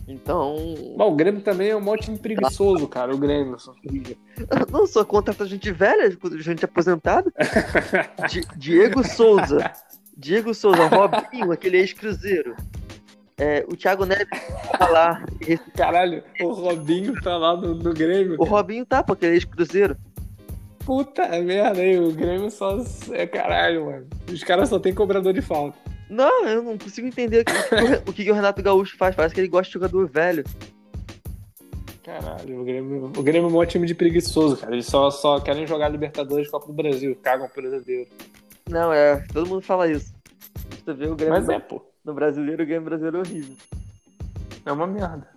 [0.06, 0.56] Então.
[0.96, 3.12] Bom, o Grêmio também é um monte de preguiçoso, cara.
[3.12, 3.56] O Grêmio.
[4.70, 7.32] Não, só contrata gente velha, gente aposentada.
[8.56, 9.72] Diego Souza.
[10.16, 12.54] Diego Souza, Robinho, aquele ex-cruzeiro.
[13.42, 14.28] É, o Thiago Neves
[14.78, 15.24] tá lá.
[15.76, 18.36] Caralho, o Robinho tá lá no, no Grêmio.
[18.38, 19.96] O Robinho tá, porque ele é ex-cruzeiro.
[20.86, 22.78] Puta merda aí, o Grêmio só
[23.10, 24.06] é caralho, mano.
[24.32, 25.76] Os caras só tem cobrador de falta.
[26.08, 29.16] Não, eu não consigo entender o que, o, que o Renato Gaúcho faz.
[29.16, 30.44] Parece que ele gosta de jogador velho.
[32.04, 34.72] Caralho, o Grêmio, o Grêmio é um bom time de preguiçoso, cara.
[34.72, 38.08] Eles só, só querem jogar Libertadores Copa do Brasil, cagam o brasileiro.
[38.70, 40.14] Não, é, todo mundo fala isso.
[40.84, 41.91] Você vê o Grêmio Mas é, pô.
[42.04, 43.56] No brasileiro, o Grêmio brasileiro é horrível.
[44.64, 45.28] É uma merda.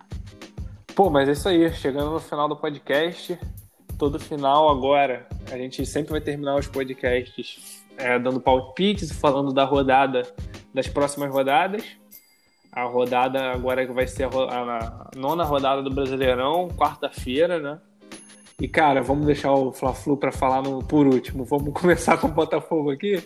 [0.94, 1.72] Pô, mas é isso aí.
[1.72, 3.38] Chegando no final do podcast,
[3.98, 9.64] todo final agora, a gente sempre vai terminar os podcasts é, dando palpites, falando da
[9.64, 10.22] rodada,
[10.72, 11.84] das próximas rodadas.
[12.72, 17.80] A rodada agora que vai ser a, a, nona rodada do Brasileirão, quarta-feira, né?
[18.60, 21.44] E, cara, vamos deixar o Fla-Flu para falar no, por último.
[21.44, 23.22] Vamos começar com o Botafogo aqui.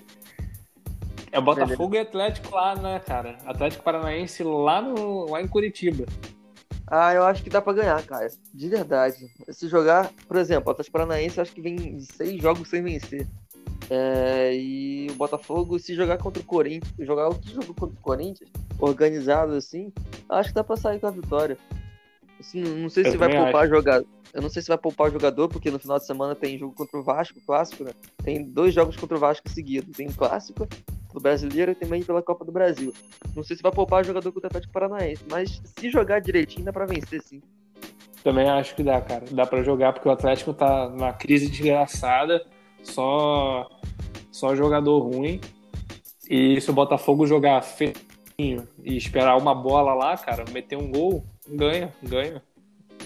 [1.33, 1.97] É Botafogo Beleza.
[1.97, 3.37] e Atlético lá, né, cara?
[3.47, 6.05] Atlético Paranaense lá, no, lá em Curitiba.
[6.87, 8.28] Ah, eu acho que dá pra ganhar, cara.
[8.53, 9.31] De verdade.
[9.49, 13.28] Se jogar, por exemplo, o Atlético Paranaense, eu acho que vem seis jogos sem vencer.
[13.89, 18.03] É, e o Botafogo, se jogar contra o Corinthians, jogar o que jogou contra o
[18.03, 19.93] Corinthians, organizado assim,
[20.28, 21.57] acho que dá pra sair com a vitória.
[22.39, 24.07] Assim, não sei eu se vai poupar jogador.
[24.33, 26.72] Eu não sei se vai poupar o jogador, porque no final de semana tem jogo
[26.74, 27.91] contra o Vasco, clássico, né?
[28.22, 29.97] Tem dois jogos contra o Vasco seguidos.
[29.97, 30.68] Tem o clássico
[31.12, 32.92] do brasileiro e também pela Copa do Brasil.
[33.34, 36.64] Não sei se vai poupar o jogador contra o Atlético Paranaense, mas se jogar direitinho
[36.64, 37.40] dá pra vencer sim.
[38.22, 39.24] Também acho que dá, cara.
[39.30, 42.44] Dá para jogar porque o Atlético tá numa crise desgraçada
[42.82, 43.68] só,
[44.30, 45.40] só jogador ruim.
[46.28, 47.94] E se o Botafogo jogar feinho
[48.84, 52.42] e esperar uma bola lá, cara, meter um gol, ganha, ganha.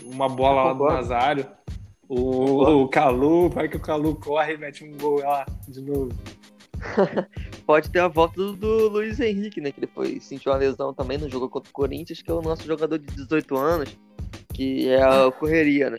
[0.02, 1.46] Uma bola lá do Nazário.
[2.08, 6.12] O, o Calu, vai que o Calu corre e mete um gol lá de novo.
[7.66, 9.72] Pode ter a volta do, do, Luiz Henrique, né?
[9.72, 12.66] Que depois sentiu uma lesão também no jogo contra o Corinthians, que é o nosso
[12.66, 13.98] jogador de 18 anos,
[14.52, 15.98] que é a correria, né?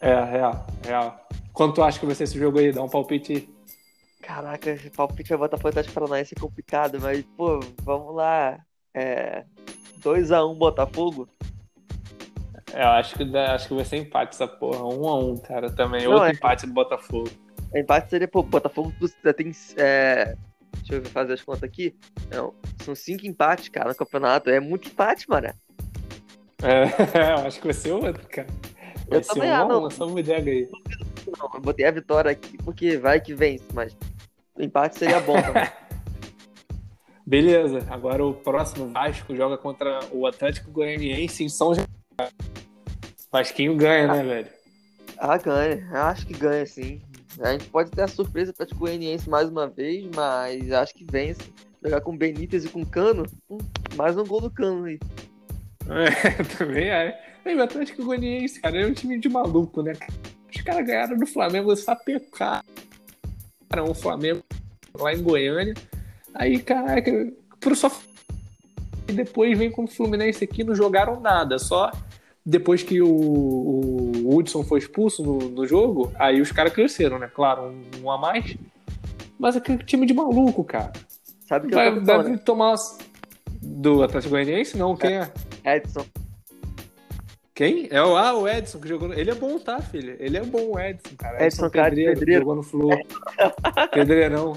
[0.00, 1.26] É, real, real.
[1.52, 2.72] Quanto tu acha que vai ser esse jogo aí?
[2.72, 3.48] Dá um palpite
[4.22, 8.58] Caraca, palpite vai botar Atlético Paranaense é complicado, mas, pô, vamos lá.
[8.94, 9.44] É.
[10.00, 11.28] 2x1 um, Botafogo?
[12.72, 14.78] Eu acho que, acho que vai ser empate essa porra.
[14.78, 16.04] 1x1, um, um cara, também.
[16.04, 16.32] Não, Outro é...
[16.32, 17.28] empate do Botafogo.
[17.74, 18.92] Empate seria, pô, Botafogo
[19.36, 19.50] tem.
[19.76, 20.36] É...
[20.78, 21.94] Deixa eu fazer as contas aqui.
[22.30, 24.50] Não, são cinco empates, cara, no campeonato.
[24.50, 25.48] É muito empate, mano.
[26.62, 26.84] É,
[27.40, 28.48] eu acho que vai ser outro, cara.
[29.08, 29.86] Vai eu ser também, um ah, não.
[29.86, 30.68] essa bodega aí.
[31.38, 33.96] Não, eu botei a vitória aqui porque vai que vence, mas
[34.56, 35.68] o empate seria bom também.
[37.24, 42.36] Beleza, agora o próximo Vasco joga contra o Atlético Goianiense em São Januário.
[43.30, 44.48] Vasquinho ganha, né, ah, né, velho?
[45.16, 45.88] Ah, ganha.
[45.90, 47.00] Eu acho que ganha, sim.
[47.40, 51.52] A gente pode ter a surpresa Atlético Goianiense mais uma vez, mas acho que vence.
[51.82, 53.58] Jogar com Benítez e com Cano, hum,
[53.96, 55.00] mais um gol do Cano aí.
[55.88, 57.40] É, também é.
[57.44, 59.94] E o Atlético Goianiense, cara, é um time de maluco, né?
[60.54, 62.62] Os caras ganharam do Flamengo sapecaram
[63.88, 64.44] o Flamengo
[64.94, 65.74] lá em Goiânia.
[66.34, 67.90] Aí, caraca, por só.
[69.08, 71.90] E depois vem com o Fluminense aqui, não jogaram nada, só
[72.44, 77.30] depois que o, o Hudson foi expulso no, no jogo, aí os caras cresceram, né?
[77.32, 78.56] Claro, um, um, a mais.
[79.38, 80.92] Mas aquele time de maluco, cara.
[81.46, 82.36] Sabe que Vai, eu deve né?
[82.38, 82.74] tomar
[83.60, 84.76] do Atlético Goianiense?
[84.76, 85.30] Não, quem é?
[85.64, 86.04] Edson.
[87.54, 87.86] Quem?
[87.90, 89.08] É o, ah, o Edson que jogou.
[89.08, 89.14] No...
[89.14, 90.16] Ele é bom, tá, filho?
[90.18, 91.34] Ele é bom, o Edson, cara.
[91.44, 92.40] Edson, Edson Pedreiro, Pedreiro.
[92.40, 92.88] Jogou no Flu.
[93.92, 94.56] Pedreirão.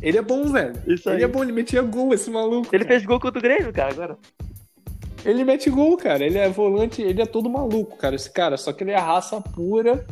[0.00, 0.72] Ele é bom, velho.
[0.86, 1.16] Isso aí.
[1.16, 2.74] Ele é bom, ele metia gol, esse maluco.
[2.74, 2.96] Ele cara.
[2.96, 4.18] fez gol contra o Grêmio, cara, agora.
[5.24, 6.24] Ele mete gol, cara.
[6.24, 8.14] Ele é volante, ele é todo maluco, cara.
[8.14, 10.04] Esse cara, só que ele é raça pura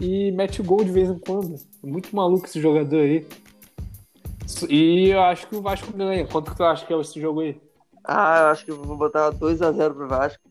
[0.00, 1.56] e mete gol de vez em quando.
[1.82, 3.26] Muito maluco esse jogador aí.
[4.68, 6.26] E eu acho que o Vasco ganha.
[6.26, 7.60] Quanto que tu acha que é esse jogo aí?
[8.04, 10.42] Ah, eu acho que eu vou botar 2x0 pro Vasco.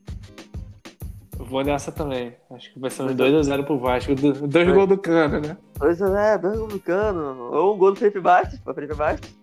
[1.40, 2.36] Vou nessa também.
[2.52, 4.14] Acho que vai ser um 2x0 pro Vasco.
[4.16, 5.58] Dois gols do Cano, né?
[5.80, 7.50] 2x0, dois gols do Cano.
[7.52, 9.34] Ou um gol do Felipe Bastos, pra Felipe Bastos.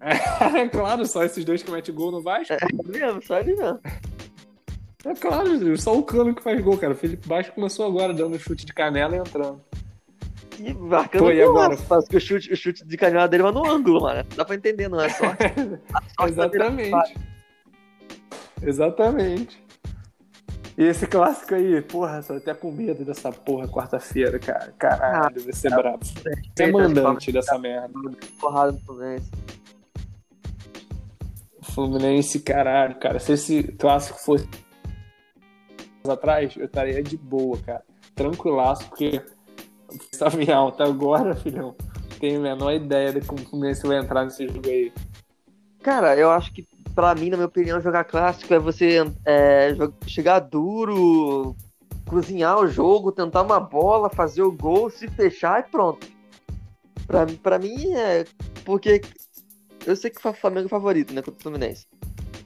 [0.00, 2.54] É, claro, só esses dois que metem gol no Vasco.
[2.54, 3.80] É mesmo, só ele mesmo.
[5.04, 6.92] É claro, só o Cano que faz gol, cara.
[6.92, 9.60] O Felipe Bastos começou agora dando chute de canela e entrando.
[10.58, 11.76] E marcando Pô, e agora?
[11.76, 14.24] Porque o chute, o chute de canela dele vai no ângulo, mano.
[14.36, 15.26] Dá pra entender, não é só.
[16.26, 17.14] Exatamente.
[18.60, 19.68] Exatamente.
[20.76, 24.72] E esse clássico aí, porra, tô até com medo dessa porra quarta-feira, cara.
[24.78, 26.04] Caralho, vai ser brabo.
[26.04, 27.92] Você é mandante dessa merda.
[28.40, 29.30] Porrada do Fluminense.
[31.78, 33.20] Fluminense, caralho, cara.
[33.20, 34.48] Se esse clássico fosse
[36.08, 37.84] atrás, eu estaria de boa, cara.
[38.16, 39.22] Tranquilaço, porque
[40.12, 41.76] estava em alta agora, filhão.
[42.18, 44.92] Tenho a menor ideia de como o Fluminense vai entrar nesse jogo aí.
[45.80, 46.66] Cara, eu acho que
[46.96, 49.72] pra mim, na minha opinião, jogar clássico é você é,
[50.04, 51.54] chegar duro,
[52.08, 56.08] cozinhar o jogo, tentar uma bola, fazer o gol, se fechar e pronto.
[57.06, 58.24] Pra, pra mim é.
[58.64, 59.00] Porque
[59.88, 61.22] eu sei que o Flamengo é favorito, né?
[61.22, 61.86] Contra o Fluminense.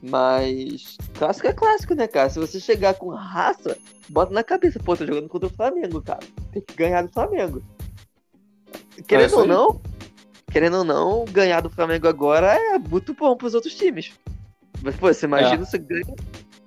[0.01, 2.29] Mas clássico é clássico, né, cara?
[2.29, 3.77] Se você chegar com raça,
[4.09, 6.19] bota na cabeça, pô, tô jogando contra o Flamengo, cara.
[6.51, 7.63] Tem que ganhar do Flamengo.
[9.07, 9.81] Querendo é ou não,
[10.51, 14.11] querendo ou não, ganhar do Flamengo agora é muito bom pros outros times.
[14.81, 15.65] Mas, pô, você imagina é.
[15.65, 16.15] você ganha.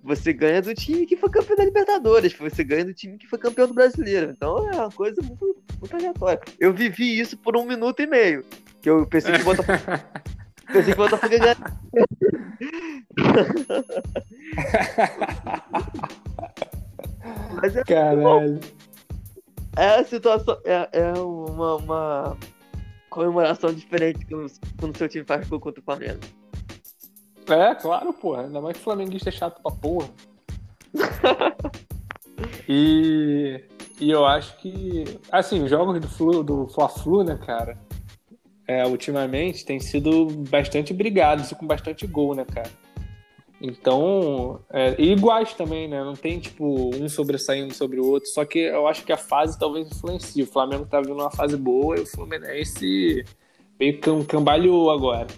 [0.02, 3.40] Você ganha do time que foi campeão da Libertadores, você ganha do time que foi
[3.40, 4.30] campeão do brasileiro.
[4.30, 6.40] Então é uma coisa muito, muito aleatória.
[6.60, 8.44] Eu vivi isso por um minuto e meio.
[8.80, 9.78] Que eu pensei que o Botafogo.
[10.72, 11.56] Pensei que o Botafogo ia ganhar.
[17.54, 18.60] Mas é Caralho.
[19.76, 20.58] É a situação.
[20.64, 22.36] É, é uma, uma
[23.10, 26.20] comemoração diferente quando o seu time faz gol contra o Flamengo.
[27.48, 28.42] É, claro, porra.
[28.42, 30.08] Ainda mais que o flamenguista é chato pra porra.
[32.68, 33.62] e,
[34.00, 37.78] e eu acho que, assim, os jogos do, Flu, do Fla-Flu, né, cara,
[38.66, 42.70] é, ultimamente tem sido bastante brigados e com bastante gol, né, cara?
[43.60, 46.02] Então, é, e iguais também, né?
[46.04, 48.28] Não tem, tipo, um sobressaindo sobre o outro.
[48.28, 50.42] Só que eu acho que a fase talvez influencie.
[50.42, 53.24] O Flamengo tá vindo uma fase boa e o Fluminense
[53.80, 55.28] meio cambalhou agora.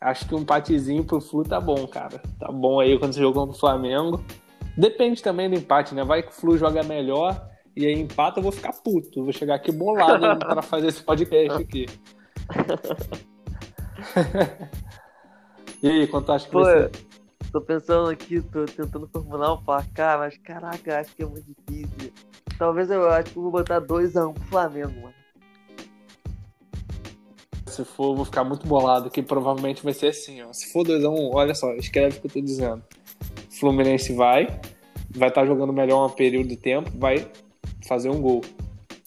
[0.00, 2.20] Acho que um empatezinho pro Flu tá bom, cara.
[2.38, 4.24] Tá bom aí quando você jogou no Flamengo.
[4.76, 6.02] Depende também do empate, né?
[6.02, 9.22] Vai que o Flu joga melhor e aí empata, eu vou ficar puto.
[9.22, 11.86] Vou chegar aqui bolado para fazer esse podcast aqui.
[15.82, 16.90] E aí, quanto acha que Pô, vai ser?
[17.52, 22.12] Tô pensando aqui, tô tentando formular um placar, mas caraca, acho que é muito difícil.
[22.58, 25.14] Talvez eu acho que eu vou botar 2x1 um pro Flamengo, mano.
[27.66, 30.52] Se for, vou ficar muito bolado, que provavelmente vai ser assim, ó.
[30.52, 32.82] Se for 2x1, um, olha só, escreve o que eu tô dizendo.
[33.50, 34.46] Fluminense vai,
[35.10, 37.30] vai estar tá jogando melhor um período de tempo, vai
[37.86, 38.40] fazer um gol.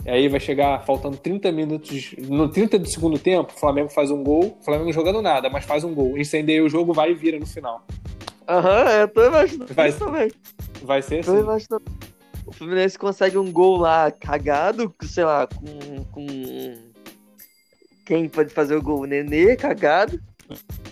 [0.05, 2.13] E aí vai chegar faltando 30 minutos.
[2.29, 4.55] No 30 do segundo tempo, o Flamengo faz um gol.
[4.61, 6.15] O Flamengo jogando nada, mas faz um gol.
[6.15, 7.83] Incendeia o jogo, vai e vira no final.
[8.47, 10.31] Aham, uhum, eu tô imaginando vai, isso também.
[10.83, 11.31] Vai ser assim.
[11.31, 11.83] Tô imaginando.
[12.45, 16.03] O Fluminense consegue um gol lá cagado, sei lá, com.
[16.11, 16.75] com...
[18.05, 19.01] Quem pode fazer o gol?
[19.01, 20.21] O Nenê, cagado.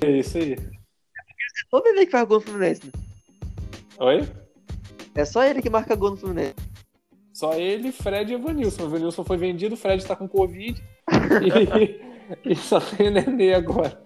[0.01, 0.53] É isso aí.
[0.53, 2.81] É o Nenê que faz gol no Fluminense.
[2.83, 2.91] Né?
[3.99, 4.27] Oi?
[5.13, 6.55] É só ele que marca gol no Fluminense.
[7.43, 8.83] Só ele, Fred e Evanilson.
[8.83, 10.81] O Evanilson foi vendido, o Fred tá com Covid.
[12.45, 14.01] e, e só tem Nenê agora.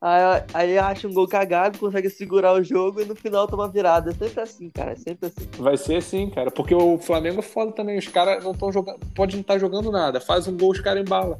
[0.00, 4.12] Aí, aí acha um gol cagado, consegue segurar o jogo e no final toma virada.
[4.12, 4.92] É sempre assim, cara.
[4.92, 5.46] É sempre assim.
[5.58, 6.50] Vai ser assim, cara.
[6.50, 7.98] Porque o Flamengo é foda também.
[7.98, 8.98] Os caras não estão jogando.
[9.14, 10.18] Pode não estar tá jogando nada.
[10.18, 11.38] Faz um gol, os caras embalam.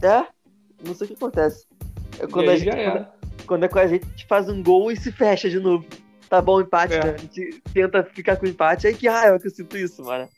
[0.00, 0.24] É?
[0.86, 1.66] Não sei o que acontece.
[2.20, 3.06] É quando, a gente, quando,
[3.44, 5.84] quando, é com a gente, a gente faz um gol e se fecha de novo.
[6.30, 7.04] Tá bom, empate, é.
[7.04, 7.14] né?
[7.14, 8.86] A gente tenta ficar com empate.
[8.86, 10.28] Aí que raiva que eu sinto isso, mano.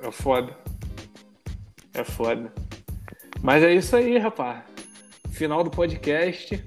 [0.00, 0.56] É foda.
[1.94, 2.52] É foda.
[3.42, 4.68] Mas é isso aí, rapaz
[5.38, 6.62] final do podcast.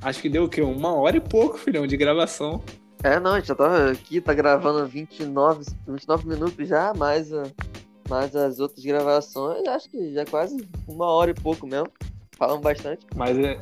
[0.00, 0.62] Acho que deu o quê?
[0.62, 2.62] Uma hora e pouco, filhão, de gravação.
[3.02, 7.30] É, não, a gente já tava aqui, tá gravando 29, 29 minutos já, mais,
[8.08, 11.88] mais as outras gravações, acho que já é quase uma hora e pouco mesmo.
[12.38, 13.06] Falamos bastante.
[13.14, 13.60] Mas é,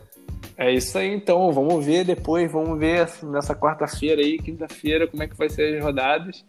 [0.57, 1.51] é isso aí, então.
[1.51, 5.85] Vamos ver depois, vamos ver nessa quarta-feira aí, quinta-feira, como é que vai ser as
[5.85, 6.45] rodadas.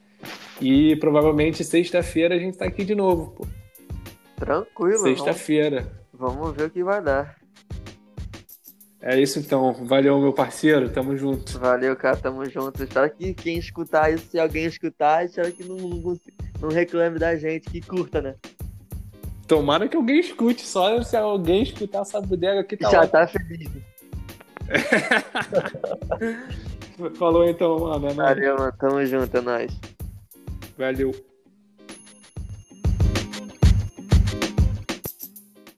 [0.61, 3.47] E provavelmente sexta-feira a gente tá aqui de novo, pô.
[4.35, 4.99] Tranquilo.
[4.99, 5.91] Sexta-feira.
[6.13, 6.35] Vamos...
[6.35, 7.43] vamos ver o que vai dar.
[9.05, 9.73] É isso então.
[9.73, 10.89] Valeu, meu parceiro.
[10.89, 11.59] Tamo junto.
[11.59, 12.15] Valeu, cara.
[12.15, 12.81] Tamo junto.
[12.81, 16.17] Espero que quem escutar isso, se alguém escutar, espero que não, não,
[16.61, 18.35] não reclame da gente, que curta, né?
[19.45, 20.65] Tomara que alguém escute.
[20.65, 23.69] Só se alguém escutar essa bodega aqui tá Já tá feliz.
[27.19, 28.07] Falou então, mano.
[28.07, 28.73] É Valeu, mano.
[28.79, 29.37] Tamo junto.
[29.37, 29.77] É nóis.
[30.77, 31.32] Valeu.